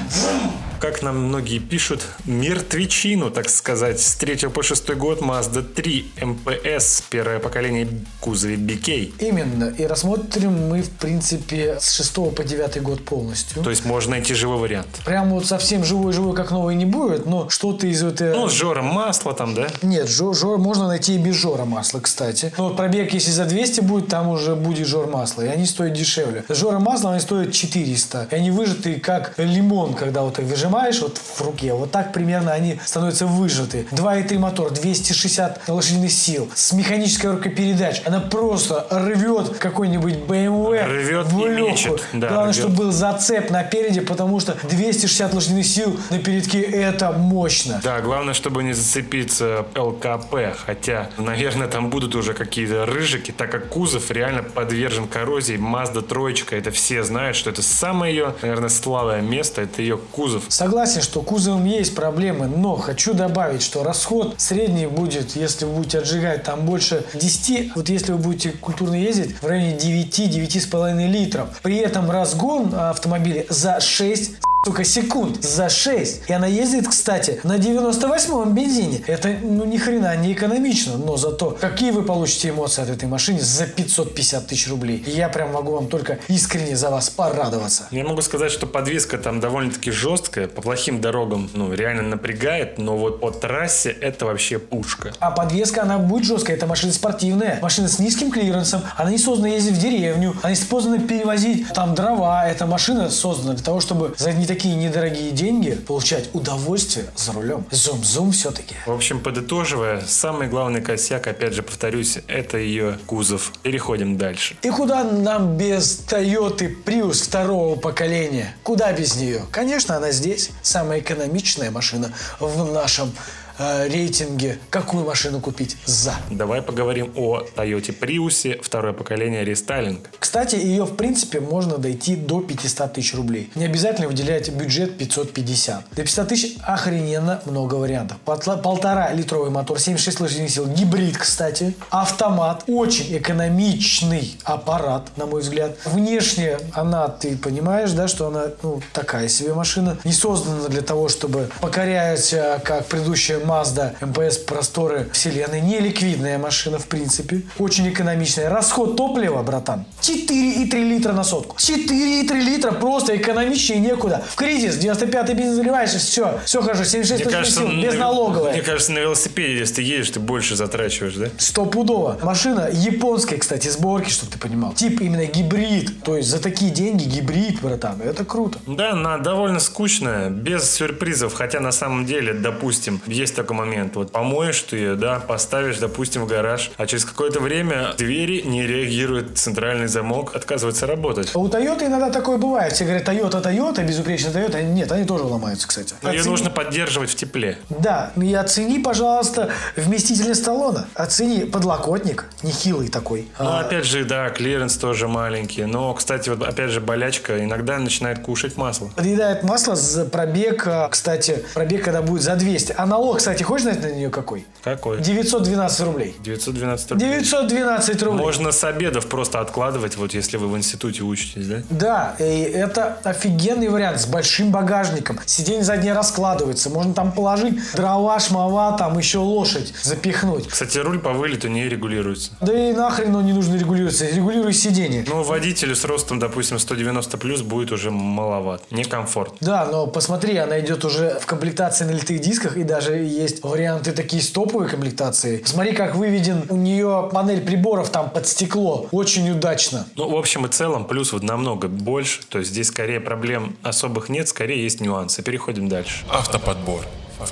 Как 0.80 1.02
нам 1.02 1.18
многие 1.28 1.60
пишут, 1.60 2.02
мертвечину, 2.26 3.32
так 3.32 3.50
сказать, 3.50 4.00
с 4.00 4.16
3 4.16 4.50
по 4.50 4.62
6 4.62 4.94
год 4.96 5.22
Mazda 5.22 5.64
3 5.64 6.12
МПС, 6.22 7.04
первое 7.10 7.40
поколение 7.40 7.88
кузове 8.20 8.56
BK. 8.56 9.14
Именно. 9.20 9.74
И 9.78 9.86
рассмотрим 9.86 10.70
мы, 10.70 10.82
в 10.82 10.90
принципе, 10.90 11.78
с 11.80 11.94
6 11.94 12.14
по 12.36 12.44
9 12.44 12.82
год 12.82 13.06
полностью. 13.06 13.64
То 13.64 13.70
есть 13.70 13.86
можно 13.86 14.12
найти 14.12 14.34
живой 14.34 14.58
вариант. 14.58 14.88
Прям 15.06 15.30
вот 15.30 15.46
совсем 15.46 15.84
живой-живой, 15.84 16.36
как 16.36 16.52
новый, 16.52 16.76
не 16.76 16.86
будет, 16.86 17.26
но 17.26 17.50
что-то 17.50 17.88
из 17.88 18.04
вот... 18.04 18.20
Ну, 18.20 18.50
с 18.50 18.54
жором 18.54 18.86
масла 18.86 19.34
там, 19.34 19.56
да? 19.56 19.70
Нет, 19.82 20.10
жор, 20.10 20.36
жор 20.36 20.58
можно 20.58 20.88
найти 20.88 21.16
и 21.16 21.18
без 21.18 21.36
жора 21.36 21.66
масла, 21.66 22.00
кстати. 22.00 22.54
Но 22.58 22.68
вот 22.68 22.78
пробег, 22.78 23.14
если 23.14 23.32
за 23.32 23.46
200 23.46 23.82
будет, 23.82 24.08
там 24.10 24.28
уже 24.28 24.56
будет 24.56 24.88
жор 24.88 25.08
масла. 25.08 25.44
И 25.44 25.48
они 25.48 25.66
стоят 25.66 25.94
дешевле. 25.94 26.44
С 26.50 26.58
жором 26.58 26.84
масла 26.84 27.12
они 27.12 27.22
стоят 27.22 27.54
400. 27.54 28.28
И 28.30 28.36
они 28.36 28.52
выжаты 28.52 29.00
как 29.00 29.34
лимон, 29.38 29.94
когда 29.94 30.22
вот 30.22 30.38
их 30.38 30.46
выжимаешь 30.46 30.65
вот 30.70 31.18
в 31.18 31.42
руке. 31.42 31.74
Вот 31.74 31.92
так 31.92 32.14
примерно 32.14 32.52
они 32.54 32.80
становятся 32.86 33.26
выжаты. 33.26 33.88
2.3 33.92 34.38
мотор, 34.40 34.72
260 34.72 35.68
лошадиных 35.70 36.12
сил. 36.12 36.50
С 36.54 36.74
механической 36.74 37.24
коробкой 37.28 37.52
передач. 37.52 38.02
Она 38.06 38.20
просто 38.20 38.86
рвет 38.90 39.58
какой-нибудь 39.58 40.14
BMW 40.16 40.86
Рвет 40.86 41.28
в 41.28 41.40
и 41.40 41.44
лёгкую. 41.50 41.72
мечет. 41.72 42.04
Да, 42.14 42.28
Главное, 42.30 42.54
рвет. 42.54 42.56
чтобы 42.56 42.76
был 42.76 42.92
зацеп 42.92 43.50
на 43.52 43.64
переде, 43.64 44.02
потому 44.02 44.40
что 44.40 44.58
260 44.64 45.34
лошадиных 45.34 45.66
сил 45.66 46.00
на 46.10 46.20
передке 46.20 46.62
это 46.62 47.12
мощно. 47.12 47.80
Да, 47.84 48.02
главное, 48.02 48.34
чтобы 48.34 48.64
не 48.64 48.74
зацепиться 48.74 49.66
ЛКП, 49.76 50.36
хотя, 50.66 51.10
наверное, 51.18 51.68
там 51.68 51.90
будут 51.90 52.16
уже 52.16 52.34
какие-то 52.34 52.86
рыжики, 52.86 53.32
так 53.32 53.52
как 53.52 53.70
кузов 53.70 54.12
реально 54.12 54.44
подвержен 54.44 55.08
коррозии. 55.08 55.56
Mazda 55.56 56.02
троечка, 56.02 56.56
это 56.56 56.72
все 56.72 57.04
знают, 57.04 57.36
что 57.36 57.50
это 57.50 57.62
самое 57.62 58.14
ее, 58.16 58.34
наверное, 58.42 58.70
слабое 58.70 59.22
место, 59.22 59.62
это 59.62 59.82
ее 59.82 59.98
кузов. 59.98 60.44
Согласен, 60.56 61.02
что 61.02 61.22
кузовом 61.22 61.66
есть 61.66 61.94
проблемы, 61.96 62.48
но 62.48 62.78
хочу 62.78 63.14
добавить, 63.14 63.62
что 63.62 63.84
расход 63.84 64.36
средний 64.38 64.86
будет, 64.86 65.36
если 65.36 65.66
вы 65.66 65.74
будете 65.74 66.00
отжигать 66.00 66.44
там 66.44 66.66
больше 66.66 67.04
10, 67.14 67.76
вот 67.76 67.90
если 67.90 68.14
вы 68.14 68.20
будете 68.20 68.52
культурно 68.52 68.96
ездить, 68.96 69.36
в 69.42 69.46
районе 69.46 69.76
9-9,5 69.76 71.08
литров. 71.08 71.60
При 71.62 71.76
этом 71.76 72.10
разгон 72.10 72.74
автомобиля 72.74 73.46
за 73.50 73.82
6 73.82 74.45
сука, 74.66 74.84
секунд 74.84 75.44
за 75.44 75.70
6. 75.70 76.24
И 76.28 76.34
она 76.34 76.48
ездит, 76.48 76.88
кстати, 76.88 77.40
на 77.44 77.58
98-м 77.58 78.56
бензине. 78.56 79.04
Это, 79.06 79.36
ну, 79.44 79.64
ни 79.64 79.78
хрена 79.78 80.16
не 80.16 80.34
экономично, 80.34 80.98
но 80.98 81.18
зато 81.18 81.52
какие 81.62 81.92
вы 81.92 82.02
получите 82.02 82.50
эмоции 82.50 82.82
от 82.82 82.90
этой 82.90 83.08
машины 83.08 83.40
за 83.42 83.68
550 83.68 84.48
тысяч 84.48 84.68
рублей. 84.68 85.04
И 85.06 85.12
я 85.12 85.30
прям 85.30 85.52
могу 85.52 85.74
вам 85.74 85.88
только 85.88 86.18
искренне 86.28 86.76
за 86.76 86.90
вас 86.90 87.12
порадоваться. 87.12 87.88
Я 87.92 88.04
могу 88.06 88.22
сказать, 88.22 88.52
что 88.52 88.66
подвеска 88.66 89.20
там 89.20 89.40
довольно-таки 89.40 89.92
жесткая, 89.92 90.48
по 90.48 90.64
плохим 90.64 91.00
дорогам, 91.00 91.50
ну, 91.54 91.72
реально 91.72 92.02
напрягает, 92.02 92.80
но 92.80 92.98
вот 92.98 93.20
по 93.20 93.30
трассе 93.30 93.92
это 93.92 94.26
вообще 94.26 94.58
пушка. 94.58 95.14
А 95.20 95.30
подвеска, 95.30 95.84
она 95.84 96.00
будет 96.00 96.26
жесткая. 96.26 96.58
Это 96.58 96.66
машина 96.66 96.92
спортивная. 96.92 97.60
Машина 97.62 97.88
с 97.88 98.00
низким 98.00 98.32
клиренсом. 98.32 98.82
Она 98.98 99.12
не 99.12 99.20
создана 99.20 99.50
ездить 99.50 99.74
в 99.74 99.80
деревню. 99.80 100.36
Она 100.42 100.50
не 100.50 100.56
создана 100.56 100.98
перевозить 100.98 101.68
там 101.74 101.94
дрова. 101.94 102.48
Эта 102.48 102.66
машина 102.66 103.12
создана 103.12 103.54
для 103.54 103.64
того, 103.64 103.80
чтобы 103.80 104.16
за 104.18 104.34
не 104.34 104.55
такие 104.56 104.76
недорогие 104.76 105.32
деньги 105.32 105.72
получать 105.72 106.30
удовольствие 106.32 107.08
за 107.18 107.34
рулем. 107.34 107.66
Зум-зум 107.72 108.32
все-таки. 108.32 108.76
В 108.86 108.92
общем, 108.94 109.20
подытоживая, 109.20 110.02
самый 110.08 110.48
главный 110.48 110.82
косяк, 110.82 111.28
опять 111.28 111.52
же 111.52 111.62
повторюсь, 111.62 112.20
это 112.28 112.58
ее 112.58 112.98
кузов. 113.06 113.52
Переходим 113.64 114.18
дальше. 114.18 114.56
И 114.62 114.70
куда 114.70 115.04
нам 115.04 115.58
без 115.58 116.06
Toyota 116.08 116.74
Prius 116.86 117.26
второго 117.26 117.76
поколения? 117.76 118.56
Куда 118.64 118.94
без 118.94 119.18
нее? 119.18 119.42
Конечно, 119.52 119.98
она 119.98 120.12
здесь. 120.12 120.52
Самая 120.62 121.02
экономичная 121.02 121.70
машина 121.70 122.14
в 122.40 122.72
нашем 122.72 123.12
э, 123.58 123.88
рейтинге. 123.88 124.60
Какую 124.70 125.06
машину 125.06 125.40
купить 125.40 125.78
за? 125.86 126.16
Давай 126.30 126.62
поговорим 126.62 127.12
о 127.16 127.42
Toyota 127.56 127.98
Prius, 127.98 128.62
второе 128.62 128.94
поколение 128.94 129.44
рестайлинг. 129.44 130.10
Кстати, 130.20 130.56
ее 130.56 130.86
в 130.86 130.96
принципе 130.96 131.40
можно 131.40 131.78
дойти 131.78 132.16
до 132.16 132.42
500 132.42 132.94
тысяч 132.94 133.14
рублей. 133.14 133.52
Не 133.56 133.66
обязательно 133.66 134.08
выделять 134.08 134.50
бюджет 134.50 134.98
550. 134.98 135.84
До 135.92 136.02
500 136.02 136.28
тысяч 136.28 136.58
охрененно 136.64 137.42
много 137.46 137.76
вариантов. 137.76 138.18
Полтора 138.26 139.12
литровый 139.14 139.52
мотор, 139.52 139.80
76 139.80 140.20
лошадиных 140.20 140.50
сил, 140.50 140.68
гибрид, 140.68 141.18
кстати. 141.18 141.74
Автомат, 141.90 142.64
очень 142.68 143.18
экономичный 143.18 144.38
аппарат, 144.44 145.10
на 145.18 145.26
мой 145.26 145.42
взгляд. 145.42 145.78
Внешне 145.86 146.58
она, 146.74 147.08
ты 147.08 147.38
понимаешь, 147.38 147.92
да, 147.92 148.08
что 148.08 148.28
она 148.28 148.46
ну, 148.64 148.82
такая 148.94 149.28
себе 149.28 149.54
машина. 149.54 149.98
Не 150.04 150.14
создана 150.14 150.68
для 150.68 150.82
того, 150.82 151.10
чтобы 151.10 151.50
покорять, 151.62 152.36
как 152.64 152.86
предыдущая 152.88 153.45
Mazda, 153.46 153.94
МПС 154.02 154.38
просторы 154.38 155.08
вселенной. 155.14 155.62
Не 155.62 155.80
ликвидная 155.80 156.38
машина, 156.38 156.80
в 156.80 156.88
принципе. 156.88 157.42
Очень 157.60 157.90
экономичная. 157.90 158.50
Расход 158.50 158.96
топлива, 158.98 159.42
братан, 159.44 159.86
4,3 160.02 160.84
литра 160.90 161.14
на 161.14 161.24
сотку. 161.24 161.56
4,3 161.58 162.40
литра 162.42 162.72
просто 162.72 163.16
экономичнее 163.16 163.80
некуда. 163.80 164.24
В 164.28 164.36
кризис 164.36 164.78
95-й 164.78 165.34
бензин 165.34 165.56
заливаешь, 165.56 165.94
и 165.94 165.98
все. 165.98 166.40
Все 166.46 166.62
хорошо, 166.62 166.84
76 166.84 167.26
лошадиных 167.26 167.48
сил, 167.54 167.68
на- 167.68 167.82
безналоговая. 167.84 168.54
мне 168.54 168.62
кажется, 168.62 168.92
на 168.92 169.00
велосипеде, 169.00 169.60
если 169.60 169.76
ты 169.76 169.82
едешь, 169.84 170.10
ты 170.12 170.20
больше 170.20 170.56
затрачиваешь, 170.56 171.16
да? 171.16 171.28
Стопудово. 171.38 172.18
Машина 172.22 172.70
японской, 172.72 173.38
кстати, 173.38 173.68
сборки, 173.70 174.10
чтобы 174.10 174.32
ты 174.32 174.38
понимал. 174.40 174.74
Тип 174.74 175.02
именно 175.02 175.26
гибрид. 175.26 176.04
То 176.04 176.18
есть 176.18 176.30
за 176.30 176.40
такие 176.42 176.72
деньги 176.72 177.04
гибрид, 177.06 177.62
братан. 177.62 178.02
Это 178.02 178.26
круто. 178.26 178.60
Да, 178.68 178.92
она 178.92 179.18
довольно 179.18 179.60
скучная, 179.60 180.30
без 180.30 180.70
сюрпризов, 180.74 181.34
хотя 181.34 181.60
на 181.60 181.72
самом 181.72 182.06
деле, 182.06 182.34
допустим, 182.34 183.02
есть 183.08 183.35
такой 183.36 183.56
момент, 183.58 183.96
вот 183.96 184.12
помоешь 184.12 184.62
ты 184.62 184.78
ее, 184.78 184.96
да, 184.96 185.20
поставишь, 185.20 185.78
допустим, 185.78 186.24
в 186.24 186.28
гараж, 186.28 186.72
а 186.78 186.86
через 186.88 187.06
какое-то 187.06 187.40
время 187.40 187.94
двери 187.98 188.42
не 188.42 188.66
реагирует, 188.66 189.38
центральный 189.38 189.88
замок 189.88 190.36
отказывается 190.36 190.88
работать. 190.88 191.32
А 191.34 191.40
у 191.40 191.48
Toyota 191.48 191.86
иногда 191.86 192.10
такое 192.10 192.38
бывает. 192.38 192.74
Все 192.74 192.86
говорят, 192.86 193.08
Toyota, 193.08 193.44
Toyota, 193.44 193.86
безупречная 193.86 194.32
Toyota. 194.34 194.62
Нет, 194.64 194.92
они 194.92 195.06
тоже 195.06 195.24
ломаются, 195.26 195.68
кстати. 195.68 195.94
Но 196.02 196.10
ее 196.12 196.20
Оцени- 196.22 196.32
нужно 196.32 196.50
поддерживать 196.50 197.10
в 197.12 197.16
тепле. 197.16 197.58
Да, 197.70 198.12
и 198.16 198.34
оцени, 198.34 198.80
пожалуйста, 198.80 199.52
вместительность 199.76 200.44
салона. 200.44 200.88
Оцени 200.96 201.46
подлокотник, 201.46 202.26
нехилый 202.44 202.88
такой. 202.90 203.28
Ну, 203.40 203.46
А, 203.46 203.60
опять 203.62 203.86
же, 203.86 204.04
да, 204.06 204.30
клиренс 204.30 204.78
тоже 204.78 205.08
маленький. 205.08 205.66
Но, 205.66 205.94
кстати, 205.94 206.30
вот 206.30 206.44
опять 206.48 206.72
же, 206.72 206.82
болячка 206.82 207.44
иногда 207.44 207.78
начинает 207.80 208.20
кушать 208.20 208.58
масло. 208.58 208.90
Подъедает 208.96 209.44
масло 209.44 209.76
за 209.76 210.06
пробег, 210.06 210.64
а, 210.68 210.88
кстати, 210.90 211.44
пробег, 211.54 211.84
когда 211.84 212.02
будет 212.02 212.22
за 212.22 212.36
200. 212.36 212.74
А 212.78 212.86
налог, 212.86 213.20
кстати, 213.26 213.42
хочешь 213.42 213.64
знать 213.64 213.82
на 213.82 213.92
нее 213.92 214.12
какой? 214.12 214.46
Какой? 214.64 215.02
912 215.02 215.80
рублей. 215.82 216.16
912 216.24 216.92
рублей. 216.92 217.08
912 217.08 218.04
рублей. 218.04 218.22
Можно 218.22 218.52
с 218.52 218.64
обедов 218.64 219.08
просто 219.08 219.40
откладывать, 219.40 219.98
вот 219.98 220.14
если 220.14 220.38
вы 220.38 220.48
в 220.48 220.56
институте 220.56 221.02
учитесь, 221.02 221.48
да? 221.48 221.64
Да, 221.72 222.16
и 222.20 222.42
это 222.44 223.00
офигенный 223.04 223.70
вариант 223.70 224.00
с 224.00 224.06
большим 224.06 224.52
багажником. 224.52 225.20
Сиденье 225.26 225.64
заднее 225.64 225.94
раскладывается. 225.94 226.70
Можно 226.70 226.94
там 226.94 227.12
положить 227.14 227.56
дрова, 227.74 228.20
шмала, 228.20 228.78
там 228.78 228.96
еще 229.00 229.18
лошадь 229.18 229.74
запихнуть. 229.82 230.48
Кстати, 230.48 230.78
руль 230.78 231.00
по 231.00 231.12
вылету 231.12 231.48
не 231.48 231.68
регулируется. 231.68 232.30
Да 232.42 232.54
и 232.54 232.74
нахрен 232.74 233.16
он 233.16 233.26
не 233.26 233.34
нужно 233.34 233.56
регулироваться. 233.56 234.06
Регулируй 234.06 234.54
сиденье. 234.54 235.04
Ну, 235.08 235.24
водителю 235.24 235.76
с 235.76 235.84
ростом, 235.84 236.20
допустим, 236.20 236.60
190 236.60 237.18
плюс 237.18 237.42
будет 237.42 237.72
уже 237.72 237.90
маловат. 237.90 238.62
Некомфортно. 238.70 239.38
Да, 239.42 239.66
но 239.66 239.88
посмотри, 239.88 240.38
она 240.38 240.60
идет 240.60 240.86
уже 240.86 241.18
в 241.20 241.26
комплектации 241.26 241.86
на 241.86 241.92
литых 241.92 242.22
дисках, 242.22 242.58
и 242.58 242.64
даже 242.64 243.15
есть 243.16 243.44
варианты 243.44 243.92
такие 243.92 244.22
с 244.22 244.30
топовой 244.30 244.70
комплектации. 244.70 245.42
Смотри, 245.46 245.74
как 245.74 245.96
выведен 245.96 246.46
у 246.50 246.56
нее 246.56 247.10
панель 247.12 247.42
приборов 247.42 247.90
там 247.90 248.10
под 248.10 248.28
стекло. 248.28 248.88
Очень 248.92 249.30
удачно. 249.32 249.88
Ну, 249.96 250.10
в 250.10 250.16
общем 250.16 250.46
и 250.46 250.50
целом, 250.50 250.86
плюс 250.86 251.14
вот 251.14 251.24
намного 251.24 251.68
больше. 251.68 252.26
То 252.28 252.40
есть 252.40 252.52
здесь 252.52 252.68
скорее 252.68 253.00
проблем 253.00 253.56
особых 253.64 254.10
нет, 254.10 254.28
скорее 254.28 254.64
есть 254.64 254.82
нюансы. 254.82 255.24
Переходим 255.24 255.70
дальше. 255.70 256.06
Автоподбор. 256.10 256.82
Я 257.20 257.28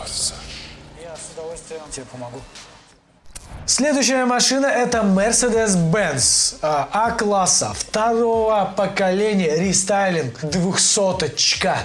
с 1.15 1.33
удовольствием 1.33 1.81
тебе 1.91 2.05
помогу. 2.11 2.39
Следующая 3.65 4.25
машина 4.25 4.65
это 4.65 4.99
Mercedes-Benz 4.99 6.57
а, 6.61 6.89
А-класса 6.91 7.73
второго 7.73 8.73
поколения 8.75 9.55
рестайлинг 9.57 10.41
двухсоточка. 10.43 11.77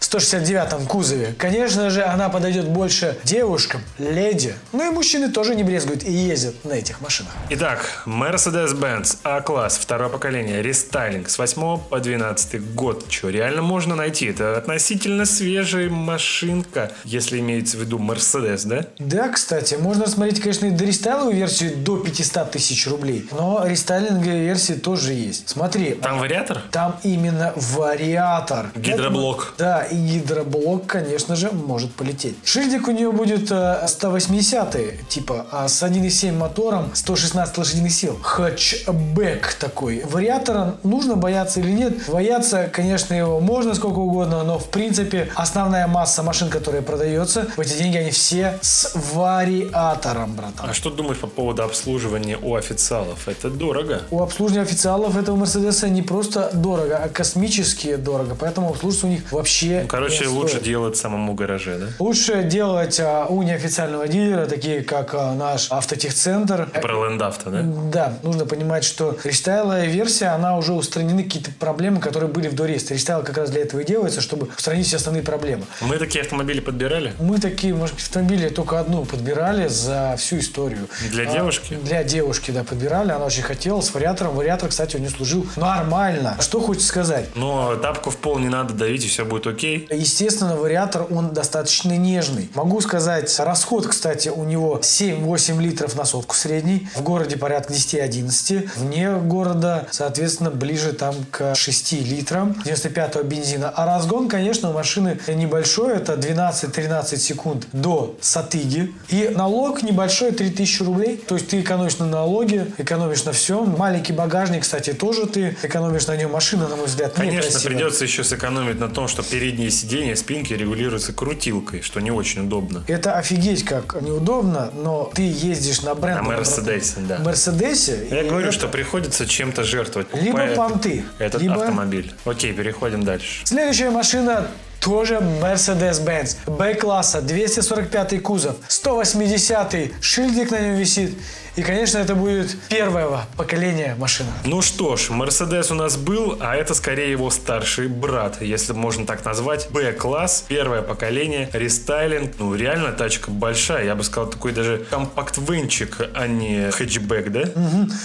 169 0.00 0.88
кузове. 0.88 1.34
Конечно 1.38 1.90
же, 1.90 2.02
она 2.02 2.28
подойдет 2.28 2.68
больше 2.68 3.18
девушкам, 3.24 3.82
леди. 3.98 4.54
Ну 4.72 4.90
и 4.90 4.94
мужчины 4.94 5.30
тоже 5.30 5.54
не 5.54 5.62
брезгуют 5.62 6.02
и 6.04 6.10
ездят 6.10 6.64
на 6.64 6.72
этих 6.72 7.00
машинах. 7.00 7.32
Итак, 7.50 8.02
Mercedes-Benz 8.06 9.18
A-класс, 9.24 9.78
второе 9.78 10.08
поколение, 10.08 10.62
рестайлинг 10.62 11.28
с 11.28 11.38
8 11.38 11.78
по 11.78 12.00
12 12.00 12.74
год. 12.74 13.04
Что, 13.08 13.28
реально 13.28 13.62
можно 13.62 13.94
найти? 13.94 14.26
Это 14.26 14.56
относительно 14.56 15.26
свежая 15.26 15.90
машинка, 15.90 16.92
если 17.04 17.38
имеется 17.38 17.76
в 17.76 17.80
виду 17.80 17.98
Mercedes, 17.98 18.66
да? 18.66 18.86
Да, 18.98 19.28
кстати, 19.28 19.74
можно 19.74 20.04
рассмотреть, 20.04 20.40
конечно, 20.40 20.66
и 20.66 20.70
дорестайловую 20.70 21.36
версию 21.36 21.76
до 21.76 21.98
500 21.98 22.50
тысяч 22.50 22.86
рублей. 22.86 23.28
Но 23.32 23.64
рестайлинговые 23.66 24.44
версии 24.44 24.74
тоже 24.74 25.12
есть. 25.12 25.48
Смотри. 25.50 25.92
Там 25.92 26.18
вариатор? 26.18 26.62
Там 26.70 26.98
именно 27.02 27.52
вариатор. 27.54 28.70
Гидроблок. 28.74 29.54
Да, 29.58 29.86
и 29.90 29.96
гидроблок, 29.96 30.86
конечно 30.86 31.36
же, 31.36 31.50
может 31.50 31.92
полететь. 31.92 32.36
Шильдик 32.44 32.88
у 32.88 32.92
нее 32.92 33.12
будет 33.12 33.52
180 33.86 34.74
э, 34.76 34.94
типа, 35.08 35.46
а 35.50 35.68
с 35.68 35.82
1.7 35.82 36.32
мотором 36.32 36.90
116 36.94 37.58
лошадиных 37.58 37.92
сил. 37.92 38.18
Хэтчбэк 38.22 39.54
такой. 39.54 40.02
Вариатора 40.04 40.76
нужно 40.82 41.16
бояться 41.16 41.60
или 41.60 41.72
нет? 41.72 42.08
Бояться, 42.08 42.70
конечно, 42.72 43.14
его 43.14 43.40
можно 43.40 43.74
сколько 43.74 43.98
угодно, 43.98 44.42
но 44.44 44.58
в 44.58 44.68
принципе 44.68 45.30
основная 45.34 45.86
масса 45.86 46.22
машин, 46.22 46.48
которая 46.50 46.82
продается, 46.82 47.48
в 47.56 47.60
эти 47.60 47.76
деньги 47.76 47.96
они 47.96 48.10
все 48.10 48.58
с 48.60 48.92
вариатором, 49.14 50.34
братан. 50.34 50.70
А 50.70 50.74
что 50.74 50.90
думаешь 50.90 51.18
по 51.18 51.26
поводу 51.26 51.62
обслуживания 51.62 52.38
у 52.40 52.54
официалов? 52.54 53.28
Это 53.28 53.50
дорого. 53.50 54.02
У 54.10 54.22
обслуживания 54.22 54.62
официалов 54.62 55.16
этого 55.16 55.36
Мерседеса 55.36 55.88
не 55.88 56.02
просто 56.02 56.50
дорого, 56.52 57.00
а 57.02 57.08
космически 57.08 57.96
дорого. 57.96 58.36
Поэтому 58.38 58.70
обслуживаться 58.70 59.06
у 59.06 59.10
них 59.10 59.32
вообще 59.32 59.79
Ну, 59.82 59.88
короче, 59.88 60.26
лучше 60.28 60.54
стоит. 60.56 60.64
делать 60.64 60.96
самому 60.96 61.34
гараже, 61.34 61.78
да? 61.78 61.86
Лучше 61.98 62.42
делать 62.44 62.98
а, 63.00 63.26
у 63.26 63.42
неофициального 63.42 64.08
дилера, 64.08 64.46
такие 64.46 64.82
как 64.82 65.14
а, 65.14 65.34
наш 65.34 65.70
автотехцентр. 65.70 66.68
Про 66.80 67.08
лендавто, 67.08 67.50
да? 67.50 67.62
Да, 67.62 68.12
нужно 68.22 68.46
понимать, 68.46 68.84
что 68.84 69.16
рестайловая 69.24 69.86
версия, 69.86 70.28
она 70.28 70.56
уже 70.56 70.72
устранены 70.72 71.24
какие-то 71.24 71.50
проблемы, 71.58 72.00
которые 72.00 72.30
были 72.30 72.48
в 72.48 72.54
доресте. 72.54 72.94
Рестайл 72.94 73.22
как 73.22 73.36
раз 73.36 73.50
для 73.50 73.62
этого 73.62 73.80
и 73.80 73.84
делается, 73.84 74.20
чтобы 74.20 74.48
устранить 74.56 74.86
все 74.86 74.96
основные 74.96 75.22
проблемы. 75.22 75.64
Мы 75.80 75.98
такие 75.98 76.22
автомобили 76.22 76.60
подбирали? 76.60 77.12
Мы 77.18 77.38
такие, 77.38 77.74
может, 77.74 77.94
быть, 77.96 78.04
автомобили 78.04 78.48
только 78.48 78.78
одну 78.80 79.04
подбирали 79.04 79.68
за 79.68 80.14
всю 80.18 80.38
историю. 80.38 80.88
Для 81.10 81.24
А, 81.28 81.32
девушки? 81.32 81.74
Для 81.82 82.04
девушки, 82.04 82.50
да, 82.50 82.64
подбирали. 82.64 83.12
Она 83.12 83.24
очень 83.26 83.42
хотела 83.42 83.80
с 83.80 83.92
вариатором. 83.94 84.34
Вариатор, 84.34 84.68
кстати, 84.68 84.96
у 84.96 84.98
нее 84.98 85.10
служил 85.10 85.46
нормально. 85.56 86.36
Что 86.40 86.60
хочется 86.60 86.88
сказать? 86.88 87.26
Но 87.34 87.76
тапку 87.76 88.10
в 88.10 88.16
пол 88.16 88.38
не 88.38 88.48
надо 88.48 88.74
давить, 88.74 89.04
и 89.04 89.08
все 89.08 89.24
будет 89.24 89.46
окей. 89.46 89.69
Естественно, 89.90 90.56
вариатор, 90.56 91.06
он 91.10 91.32
достаточно 91.32 91.96
нежный. 91.96 92.50
Могу 92.54 92.80
сказать, 92.80 93.34
расход, 93.38 93.86
кстати, 93.86 94.28
у 94.28 94.44
него 94.44 94.80
7-8 94.82 95.60
литров 95.60 95.96
на 95.96 96.04
сотку 96.04 96.34
средний. 96.34 96.88
В 96.94 97.02
городе 97.02 97.36
порядка 97.36 97.72
10-11. 97.72 98.70
Вне 98.76 99.12
города, 99.14 99.86
соответственно, 99.90 100.50
ближе 100.50 100.92
там 100.92 101.14
к 101.30 101.54
6 101.54 101.92
литрам 101.92 102.56
95-го 102.64 103.22
бензина. 103.22 103.70
А 103.70 103.86
разгон, 103.86 104.28
конечно, 104.28 104.70
у 104.70 104.72
машины 104.72 105.18
небольшой. 105.28 105.94
Это 105.96 106.14
12-13 106.14 107.16
секунд 107.16 107.66
до 107.72 108.16
Сатыги. 108.20 108.92
И 109.08 109.30
налог 109.34 109.82
небольшой, 109.82 110.32
3000 110.32 110.82
рублей. 110.82 111.16
То 111.16 111.34
есть 111.36 111.48
ты 111.48 111.60
экономишь 111.60 111.98
на 111.98 112.06
налоге, 112.06 112.66
экономишь 112.78 113.24
на 113.24 113.32
всем. 113.32 113.74
Маленький 113.76 114.12
багажник, 114.12 114.62
кстати, 114.62 114.92
тоже 114.92 115.26
ты 115.26 115.56
экономишь 115.62 116.06
на 116.06 116.16
нем. 116.16 116.30
Машина, 116.32 116.68
на 116.68 116.76
мой 116.76 116.86
взгляд, 116.86 117.12
Конечно, 117.14 117.38
некрасивая. 117.48 117.74
придется 117.76 118.04
еще 118.04 118.24
сэкономить 118.24 118.78
на 118.80 118.88
том, 118.88 119.08
что 119.08 119.22
передние 119.60 119.70
сиденья 119.70 120.14
спинки 120.16 120.54
регулируются 120.54 121.12
крутилкой, 121.12 121.82
что 121.82 122.00
не 122.00 122.10
очень 122.10 122.46
удобно. 122.46 122.82
Это 122.86 123.14
офигеть 123.18 123.62
как 123.64 124.00
неудобно, 124.00 124.70
но 124.74 125.10
ты 125.14 125.22
ездишь 125.22 125.82
на 125.82 125.94
бренд. 125.94 126.22
На 126.22 126.28
Мерседесе, 126.28 126.94
да. 127.00 127.18
Мерседесе. 127.18 128.06
Я 128.10 128.24
говорю, 128.24 128.48
это- 128.48 128.52
что 128.52 128.68
приходится 128.68 129.26
чем-то 129.26 129.64
жертвовать. 129.64 130.08
Либо 130.14 130.46
понты, 130.54 131.04
Этот 131.18 131.42
либо- 131.42 131.56
автомобиль. 131.56 132.12
Окей, 132.24 132.52
переходим 132.54 133.02
дальше. 133.04 133.42
Следующая 133.44 133.90
машина 133.90 134.46
тоже 134.80 135.16
Mercedes-Benz. 135.16 136.36
Б-класса, 136.46 137.20
245 137.20 138.18
кузов, 138.18 138.56
180 138.66 139.92
шильдик 140.00 140.50
на 140.50 140.58
нем 140.60 140.74
висит. 140.76 141.18
И, 141.56 141.62
конечно, 141.62 141.98
это 141.98 142.14
будет 142.14 142.56
первого 142.68 143.26
поколения 143.36 143.96
машина. 143.98 144.30
Ну 144.44 144.62
что 144.62 144.96
ж, 144.96 145.10
Мерседес 145.10 145.70
у 145.70 145.74
нас 145.74 145.96
был, 145.96 146.36
а 146.40 146.54
это 146.54 146.74
скорее 146.74 147.10
его 147.10 147.30
старший 147.30 147.88
брат, 147.88 148.40
если 148.40 148.72
можно 148.72 149.04
так 149.06 149.24
назвать. 149.24 149.68
Б-класс, 149.70 150.44
первое 150.48 150.82
поколение, 150.82 151.48
рестайлинг. 151.52 152.32
Ну, 152.38 152.54
реально 152.54 152.92
тачка 152.92 153.30
большая, 153.30 153.84
я 153.84 153.94
бы 153.94 154.04
сказал, 154.04 154.30
такой 154.30 154.52
даже 154.52 154.86
компакт-венчик, 154.90 156.10
а 156.14 156.26
не 156.26 156.70
хэтчбэк, 156.70 157.30
да? 157.30 157.44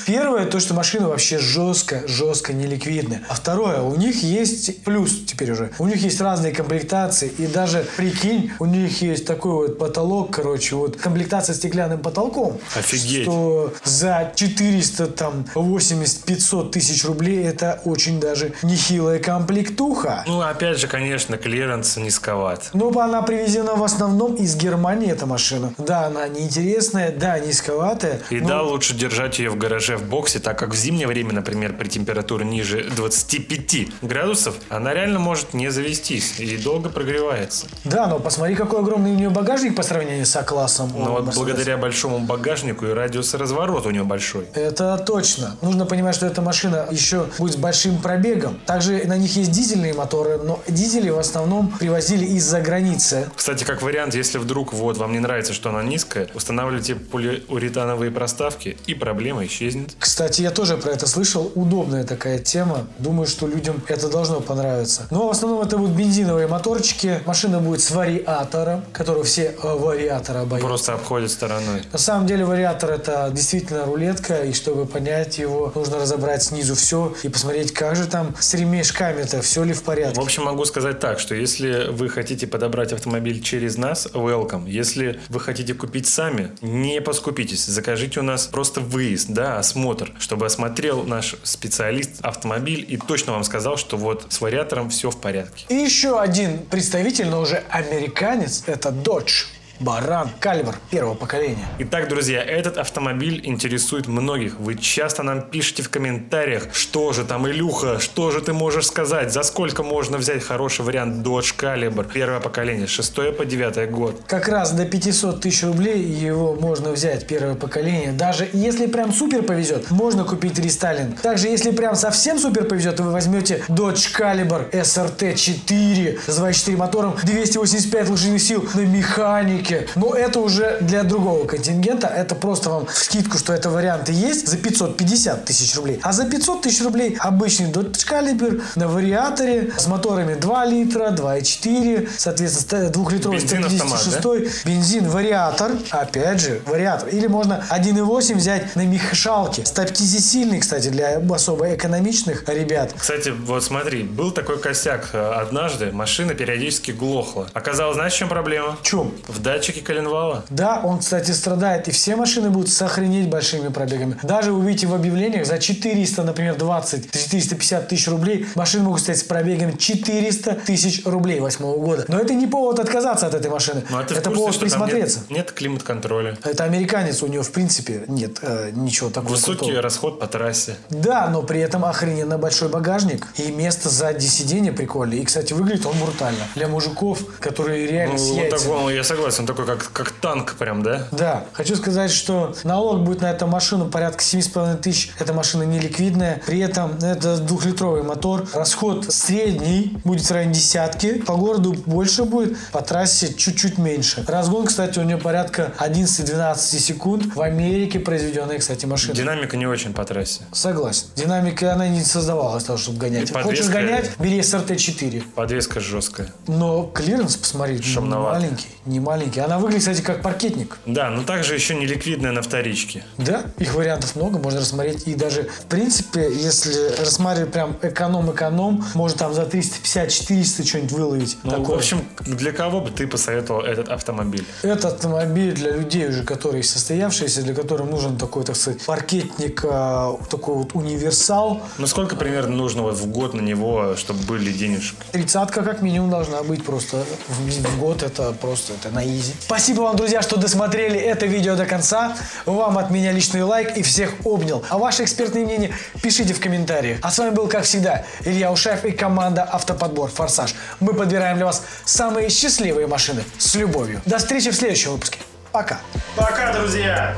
Первое, 0.06 0.46
то, 0.46 0.60
что 0.60 0.74
машина 0.74 1.10
вообще 1.10 1.38
жестко, 1.38 2.08
жестко 2.08 2.54
неликвидная. 2.54 3.24
А 3.30 3.36
второе, 3.36 3.82
у 3.82 3.96
них 3.96 4.24
есть 4.24 4.84
плюс 4.84 5.26
теперь 5.26 5.52
уже. 5.52 5.72
У 5.80 5.88
них 5.88 5.98
есть 5.98 6.20
разные 6.20 6.54
комплектации. 6.54 7.32
И 7.38 7.48
даже, 7.48 7.86
прикинь, 7.98 8.52
у 8.60 8.66
них 8.66 9.02
есть 9.02 9.26
такой 9.26 9.68
вот 9.68 9.78
потолок, 9.78 10.32
короче, 10.32 10.76
вот 10.76 10.98
комплектация 10.98 11.54
с 11.54 11.58
стеклянным 11.58 12.00
потолком. 12.00 12.60
Офигеть. 12.76 13.24
Что 13.24 13.35
за 13.84 14.32
400, 14.36 15.08
там, 15.08 15.46
80-500 15.56 16.72
тысяч 16.72 17.06
рублей 17.06 17.44
это 17.46 17.82
очень 17.86 18.20
даже 18.20 18.54
нехилая 18.64 19.20
комплектуха. 19.20 20.24
Ну, 20.28 20.42
опять 20.42 20.80
же, 20.80 20.88
конечно, 20.88 21.38
клиренс 21.38 21.98
низковат. 21.98 22.70
Но 22.74 22.90
она 23.00 23.22
привезена 23.22 23.76
в 23.76 23.84
основном 23.84 24.36
из 24.36 24.56
Германии, 24.56 25.12
эта 25.12 25.26
машина. 25.26 25.74
Да, 25.78 26.08
она 26.08 26.28
неинтересная, 26.28 27.12
да, 27.12 27.40
низковатая. 27.40 28.22
И 28.30 28.40
но- 28.40 28.48
да, 28.48 28.62
лучше 28.62 28.94
держать 28.96 29.40
ее 29.40 29.50
в 29.50 29.58
гараже 29.58 29.98
в 29.98 30.04
боксе, 30.04 30.40
так 30.40 30.58
как 30.58 30.74
в 30.74 30.76
зимнее 30.76 31.08
время, 31.08 31.34
например, 31.34 31.74
при 31.78 31.88
температуре 31.88 32.46
ниже 32.46 32.90
25 32.96 33.88
градусов, 34.02 34.56
она 34.70 34.94
реально 34.94 35.20
может 35.20 35.54
не 35.54 35.70
завестись 35.70 36.40
и 36.40 36.58
долго 36.58 36.90
прогревается. 36.90 37.68
Да, 37.84 38.08
но 38.08 38.20
посмотри, 38.20 38.56
какой 38.56 38.80
огромный 38.80 39.12
у 39.12 39.16
нее 39.16 39.30
багажник 39.30 39.76
по 39.76 39.84
сравнению 39.84 40.26
с 40.26 40.36
А-классом. 40.36 40.96
у 40.96 41.00
Но 41.00 41.12
вот 41.12 41.36
благодаря 41.36 41.78
большому 41.78 42.20
багажнику 42.20 42.86
и 42.86 42.90
радиус 42.90 43.25
разворота 43.34 43.90
у 43.90 43.92
нее 43.92 44.04
большой. 44.04 44.48
Это 44.54 44.98
точно. 44.98 45.58
Нужно 45.62 45.86
понимать, 45.86 46.16
что 46.16 46.26
эта 46.26 46.42
машина 46.42 46.88
еще 46.92 47.28
будет 47.38 47.54
с 47.54 47.58
большим 47.58 47.98
пробегом. 47.98 48.60
Также 48.66 49.04
на 49.06 49.18
них 49.18 49.36
есть 49.36 49.52
дизельные 49.52 49.94
моторы, 49.94 50.38
но 50.38 50.60
дизели 50.68 51.10
в 51.10 51.20
основном 51.20 51.70
привозили 51.70 52.26
из-за 52.26 52.62
границы. 52.62 53.30
Кстати, 53.36 53.64
как 53.64 53.82
вариант, 53.82 54.16
если 54.16 54.38
вдруг 54.38 54.74
вот 54.74 54.98
вам 54.98 55.12
не 55.14 55.20
нравится, 55.20 55.54
что 55.54 55.70
она 55.70 55.84
низкая, 55.84 56.28
устанавливайте 56.34 56.96
полиуретановые 56.96 58.12
проставки, 58.12 58.78
и 58.86 58.94
проблема 58.94 59.46
исчезнет. 59.46 59.96
Кстати, 60.00 60.42
я 60.42 60.52
тоже 60.52 60.78
про 60.78 60.92
это 60.92 61.08
слышал. 61.08 61.52
Удобная 61.56 62.04
такая 62.04 62.40
тема. 62.40 62.88
Думаю, 63.00 63.28
что 63.28 63.48
людям 63.48 63.82
это 63.88 64.10
должно 64.10 64.42
понравиться. 64.42 65.08
Но 65.12 65.28
в 65.28 65.32
основном 65.32 65.62
это 65.62 65.78
будут 65.78 65.96
бензиновые 65.96 66.48
моторчики. 66.48 67.22
Машина 67.26 67.60
будет 67.60 67.82
с 67.82 67.92
вариатором, 67.92 68.84
которого 68.92 69.24
все 69.24 69.56
э, 69.62 69.74
вариатора 69.74 70.46
боятся. 70.46 70.68
Просто 70.68 70.94
обходит 70.94 71.32
стороной. 71.32 71.84
На 71.92 71.98
самом 71.98 72.28
деле 72.28 72.46
вариатор 72.46 72.92
это 72.92 73.15
действительно 73.32 73.86
рулетка, 73.86 74.44
и 74.44 74.54
чтобы 74.54 74.86
понять 74.86 75.38
его, 75.38 75.72
нужно 75.76 75.98
разобрать 76.00 76.44
снизу 76.44 76.76
все 76.76 77.16
и 77.24 77.30
посмотреть, 77.30 77.74
как 77.74 77.96
же 77.96 78.06
там 78.08 78.36
с 78.40 78.54
ремешками-то, 78.54 79.42
все 79.42 79.64
ли 79.64 79.74
в 79.74 79.84
порядке. 79.84 80.20
В 80.20 80.24
общем, 80.24 80.44
могу 80.44 80.66
сказать 80.66 81.00
так, 81.00 81.20
что 81.20 81.36
если 81.36 81.90
вы 81.90 82.10
хотите 82.10 82.48
подобрать 82.48 82.94
автомобиль 82.94 83.42
через 83.42 83.78
нас, 83.78 84.08
welcome. 84.14 84.70
Если 84.70 85.20
вы 85.30 85.40
хотите 85.40 85.74
купить 85.74 86.08
сами, 86.08 86.52
не 86.62 87.02
поскупитесь. 87.02 87.66
Закажите 87.66 88.20
у 88.20 88.24
нас 88.24 88.48
просто 88.48 88.82
выезд, 88.82 89.30
да, 89.30 89.60
осмотр, 89.60 90.12
чтобы 90.20 90.46
осмотрел 90.46 91.04
наш 91.04 91.36
специалист 91.44 92.22
автомобиль 92.22 92.86
и 92.88 92.98
точно 92.98 93.34
вам 93.34 93.44
сказал, 93.44 93.78
что 93.78 93.98
вот 93.98 94.28
с 94.30 94.42
вариатором 94.42 94.90
все 94.90 95.10
в 95.12 95.20
порядке. 95.20 95.66
И 95.70 95.76
еще 95.76 96.20
один 96.20 96.60
представитель, 96.60 97.28
но 97.28 97.42
уже 97.42 97.64
американец, 97.70 98.64
это 98.66 98.90
Dodge. 98.90 99.46
Баран, 99.80 100.30
калибр 100.40 100.76
первого 100.90 101.16
поколения. 101.16 101.66
Итак, 101.80 102.08
друзья, 102.08 102.42
этот 102.42 102.78
автомобиль 102.78 103.42
интересует 103.44 104.08
многих. 104.08 104.58
Вы 104.60 104.76
часто 104.76 105.22
нам 105.24 105.42
пишете 105.42 105.84
в 105.84 105.90
комментариях, 105.90 106.68
что 106.74 107.12
же 107.12 107.26
там, 107.26 107.48
Илюха, 107.48 108.00
что 108.00 108.32
же 108.32 108.42
ты 108.42 108.54
можешь 108.54 108.88
сказать, 108.88 109.34
за 109.34 109.44
сколько 109.44 109.84
можно 109.84 110.18
взять 110.18 110.44
хороший 110.44 110.86
вариант 110.86 111.26
Dodge 111.26 111.56
Caliber, 111.58 112.10
первое 112.12 112.40
поколение, 112.40 112.88
6 112.88 113.36
по 113.38 113.46
9 113.46 113.92
год. 113.92 114.22
Как 114.28 114.48
раз 114.48 114.72
до 114.72 114.86
500 114.86 115.42
тысяч 115.42 115.64
рублей 115.64 116.02
его 116.02 116.56
можно 116.56 116.92
взять 116.92 117.28
первое 117.28 117.56
поколение. 117.56 118.14
Даже 118.14 118.48
если 118.54 118.88
прям 118.88 119.12
супер 119.12 119.44
повезет, 119.44 119.92
можно 119.92 120.24
купить 120.24 120.58
рестайлинг. 120.58 121.20
Также 121.20 121.48
если 121.48 121.72
прям 121.72 121.96
совсем 121.96 122.40
супер 122.40 122.64
повезет, 122.64 123.00
вы 123.02 123.12
возьмете 123.12 123.64
Dodge 123.68 124.16
Caliber 124.18 124.72
SRT 124.72 125.36
4 125.36 126.20
с 126.28 126.36
24 126.36 126.78
мотором, 126.78 127.16
285 127.24 128.10
лошадиных 128.10 128.42
сил 128.42 128.68
на 128.74 128.82
механике. 128.82 129.65
Динамики, 129.66 129.88
но 129.96 130.14
это 130.14 130.40
уже 130.40 130.78
для 130.82 131.04
другого 131.04 131.46
контингента. 131.46 132.08
Это 132.08 132.36
просто 132.36 132.70
вам 132.70 132.86
в 132.86 132.94
скидку, 132.98 133.38
что 133.38 133.54
это 133.54 133.70
варианты 133.70 134.12
есть 134.12 134.48
за 134.48 134.58
550 134.58 135.46
тысяч 135.46 135.76
рублей. 135.76 136.00
А 136.04 136.12
за 136.12 136.26
500 136.26 136.62
тысяч 136.64 136.84
рублей 136.84 137.18
обычный 137.20 137.72
Dodge 137.72 138.06
Caliber 138.08 138.62
на 138.76 138.88
вариаторе 138.88 139.72
с 139.78 139.88
моторами 139.88 140.36
2 140.36 140.66
литра, 140.66 141.12
2,4, 141.12 142.10
соответственно, 142.18 142.90
двухлитровый 142.90 143.40
Бензин, 143.40 143.66
автомат, 143.66 144.00
156 144.02 144.66
бензин, 144.66 145.10
вариатор, 145.10 145.72
опять 145.92 146.42
же, 146.42 146.62
вариатор. 146.66 147.10
Или 147.10 147.28
можно 147.28 147.64
1.8 147.70 148.36
взять 148.36 148.76
на 148.76 148.86
мехшалке. 148.86 149.66
Стопкизи 149.66 150.20
сильный, 150.20 150.60
кстати, 150.60 150.90
для 150.90 151.18
особо 151.30 151.74
экономичных 151.74 152.48
ребят. 152.48 152.94
Кстати, 152.98 153.30
вот 153.30 153.64
смотри, 153.64 154.04
был 154.04 154.32
такой 154.32 154.60
косяк. 154.60 155.10
э, 155.14 155.34
Однажды 155.36 155.92
машина 155.92 156.34
периодически 156.34 156.92
глохла. 156.92 157.50
Оказалось, 157.54 157.96
знаешь, 157.96 158.14
в 158.14 158.18
чем 158.18 158.30
проблема? 158.30 158.78
В 158.82 158.84
чем? 158.86 159.14
В 159.28 159.42
датчике 159.56 159.82
коленвала. 159.82 160.46
Да, 160.50 160.82
он, 160.84 161.00
кстати, 161.00 161.32
страдает, 161.32 161.88
и 161.88 161.92
все 161.92 162.16
машины 162.16 162.50
будут 162.50 162.70
сохранить 162.70 163.30
большими 163.30 163.70
пробегами. 163.70 164.18
Даже 164.24 164.52
вы 164.52 164.60
увидите 164.60 164.88
в 164.88 164.94
объявлениях 164.94 165.46
за 165.46 165.58
400, 165.60 166.24
например, 166.24 166.56
20, 166.56 167.12
450 167.12 167.88
тысяч 167.88 168.08
рублей 168.08 168.46
машины 168.56 168.84
могут 168.84 169.02
стоять 169.02 169.20
с 169.20 169.24
пробегом 169.24 169.78
400 169.78 170.56
тысяч 170.66 171.06
рублей 171.06 171.40
восьмого 171.40 171.78
года. 171.78 172.06
Но 172.08 172.20
это 172.20 172.34
не 172.34 172.48
повод 172.48 172.80
отказаться 172.80 173.28
от 173.28 173.34
этой 173.34 173.50
машины. 173.50 173.84
Ну, 173.90 173.98
а 173.98 174.04
это 174.04 174.16
курсе, 174.16 174.36
повод 174.36 174.60
присмотреться. 174.60 175.20
нет, 175.30 175.38
нет 175.38 175.52
климат-контроля? 175.52 176.38
Это 176.44 176.64
американец, 176.64 177.24
у 177.24 177.28
него 177.28 177.44
в 177.44 177.52
принципе 177.52 178.04
нет 178.08 178.40
э, 178.42 178.72
ничего 178.74 179.10
такого. 179.10 179.32
Высокий 179.32 179.60
крутого. 179.60 179.82
расход 179.82 180.20
по 180.20 180.28
трассе. 180.28 180.76
Да, 180.90 181.30
но 181.30 181.42
при 181.44 181.60
этом 181.60 181.86
охрененно 181.86 182.38
большой 182.38 182.70
багажник. 182.70 183.28
И 183.38 183.52
место 183.52 183.90
сзади 183.90 184.26
сиденья 184.26 184.72
прикольное. 184.72 185.20
И, 185.20 185.26
кстати, 185.26 185.54
выглядит 185.54 185.86
он 185.86 185.98
брутально. 185.98 186.40
Для 186.56 186.68
мужиков, 186.68 187.20
которые 187.40 187.88
реально 187.88 188.14
Ну, 188.14 188.20
с 188.20 188.66
вот 188.66 188.84
он, 188.84 188.94
я 188.94 189.04
согласен, 189.04 189.45
он 189.46 189.56
такой, 189.56 189.66
как, 189.66 189.92
как 189.92 190.12
танк 190.12 190.56
прям, 190.56 190.82
да? 190.82 191.08
Да, 191.12 191.46
хочу 191.54 191.76
сказать, 191.76 192.10
что 192.12 192.56
налог 192.64 193.04
будет 193.04 193.22
на 193.22 193.28
эту 193.32 193.46
машину 193.46 193.86
порядка 193.86 194.24
7,5 194.24 194.78
тысяч. 194.78 195.12
Эта 195.20 195.34
машина 195.34 195.64
не 195.64 195.80
ликвидная. 195.80 196.42
При 196.46 196.60
этом 196.60 196.98
это 196.98 197.38
двухлитровый 197.38 198.02
мотор. 198.02 198.48
Расход 198.54 199.06
средний 199.14 199.98
будет 200.04 200.26
в 200.26 200.32
районе 200.32 200.54
десятки. 200.56 201.20
По 201.22 201.36
городу 201.36 201.74
больше 201.86 202.24
будет, 202.24 202.58
по 202.72 202.82
трассе 202.82 203.34
чуть-чуть 203.34 203.78
меньше. 203.78 204.26
Разгон, 204.28 204.66
кстати, 204.66 204.98
у 204.98 205.04
нее 205.04 205.18
порядка 205.18 205.74
11-12 205.78 206.56
секунд. 206.80 207.36
В 207.36 207.42
Америке 207.42 208.00
произведенная, 208.00 208.58
кстати, 208.58 208.86
машина. 208.86 209.14
Динамика 209.14 209.58
не 209.58 209.68
очень 209.68 209.94
по 209.94 210.04
трассе. 210.06 210.42
Согласен. 210.54 211.06
Динамика, 211.16 211.74
она 211.74 211.88
не 211.88 212.04
создавалась 212.04 212.64
того, 212.64 212.78
чтобы 212.80 212.98
гонять. 212.98 213.30
И 213.30 213.34
Хочешь 213.34 213.66
подвеска- 213.68 213.72
гонять, 213.74 214.12
бери 214.20 214.40
SRT-4. 214.40 215.24
Подвеска 215.36 215.80
жесткая. 215.80 216.34
Но 216.48 216.84
клиренс, 216.84 217.36
посмотри, 217.38 217.76
не 217.76 217.82
Шумновато. 217.84 218.40
маленький. 218.40 218.68
Не 218.86 219.00
маленький. 219.00 219.35
Она 219.40 219.58
выглядит, 219.58 219.82
кстати, 219.82 220.02
как 220.02 220.22
паркетник. 220.22 220.78
Да, 220.86 221.10
но 221.10 221.24
также 221.24 221.54
еще 221.54 221.76
не 221.76 221.86
ликвидная 221.86 222.32
на 222.32 222.42
вторичке. 222.42 223.04
Да, 223.18 223.44
их 223.58 223.74
вариантов 223.74 224.16
много, 224.16 224.40
можно 224.40 224.60
рассмотреть. 224.62 225.08
И 225.08 225.16
даже, 225.16 225.44
в 225.44 225.66
принципе, 225.66 226.30
если 226.34 226.96
рассматривать 227.00 227.52
прям 227.52 227.78
эконом-эконом, 227.82 228.86
можно 228.94 229.18
там 229.18 229.34
за 229.34 229.44
350-400 229.44 230.66
что-нибудь 230.66 230.92
выловить. 230.92 231.38
Ну, 231.44 231.52
Такое. 231.52 231.76
в 231.76 231.80
общем, 231.80 232.06
для 232.22 232.52
кого 232.52 232.82
бы 232.82 232.92
ты 232.92 233.08
посоветовал 233.08 233.62
этот 233.62 233.90
автомобиль? 233.90 234.46
Это 234.62 234.90
автомобиль 234.90 235.54
для 235.54 235.72
людей 235.72 236.08
уже, 236.08 236.24
которые 236.24 236.64
состоявшиеся, 236.64 237.42
для 237.42 237.54
которых 237.54 237.90
нужен 237.90 238.18
такой, 238.18 238.44
так 238.44 238.56
сказать, 238.56 238.82
паркетник, 238.86 239.64
а, 239.66 240.18
такой 240.30 240.56
вот 240.56 240.76
универсал. 240.76 241.62
Ну, 241.78 241.88
сколько 241.88 242.16
примерно 242.16 242.56
нужно 242.56 242.84
вот 242.84 242.96
в 242.96 243.08
год 243.08 243.34
на 243.34 243.42
него, 243.42 243.96
чтобы 243.98 244.24
были 244.24 244.52
денежки? 244.52 244.98
Тридцатка 245.12 245.64
как 245.64 245.82
минимум 245.82 246.10
должна 246.10 246.44
быть 246.44 246.64
просто 246.64 247.06
в, 247.28 247.50
в 247.50 247.80
год. 247.80 248.04
Это 248.04 248.32
просто 248.34 248.74
это 248.74 248.94
на 248.94 249.06
изи. 249.06 249.25
Спасибо 249.42 249.82
вам, 249.82 249.96
друзья, 249.96 250.22
что 250.22 250.38
досмотрели 250.38 251.00
это 251.00 251.26
видео 251.26 251.56
до 251.56 251.66
конца. 251.66 252.16
Вам 252.46 252.78
от 252.78 252.92
меня 252.92 253.12
личный 253.12 253.44
лайк 253.44 253.78
и 253.78 253.84
всех 253.84 254.14
обнял. 254.24 254.64
А 254.70 254.78
ваши 254.78 255.04
экспертные 255.04 255.46
мнения 255.46 255.72
пишите 256.02 256.34
в 256.34 256.40
комментариях. 256.40 257.00
А 257.02 257.12
с 257.12 257.18
вами 257.18 257.32
был, 257.32 257.48
как 257.48 257.64
всегда, 257.64 258.04
Илья 258.22 258.52
Ушаев 258.52 258.86
и 258.86 258.92
команда 258.92 259.44
Автоподбор 259.44 260.10
Форсаж. 260.10 260.56
Мы 260.80 260.94
подбираем 260.94 261.38
для 261.38 261.46
вас 261.46 261.64
самые 261.86 262.30
счастливые 262.30 262.88
машины 262.88 263.24
с 263.38 263.56
любовью. 263.56 264.02
До 264.06 264.18
встречи 264.18 264.52
в 264.52 264.56
следующем 264.56 264.92
выпуске. 264.92 265.20
Пока. 265.52 265.80
Пока, 266.16 266.54
друзья! 266.54 267.16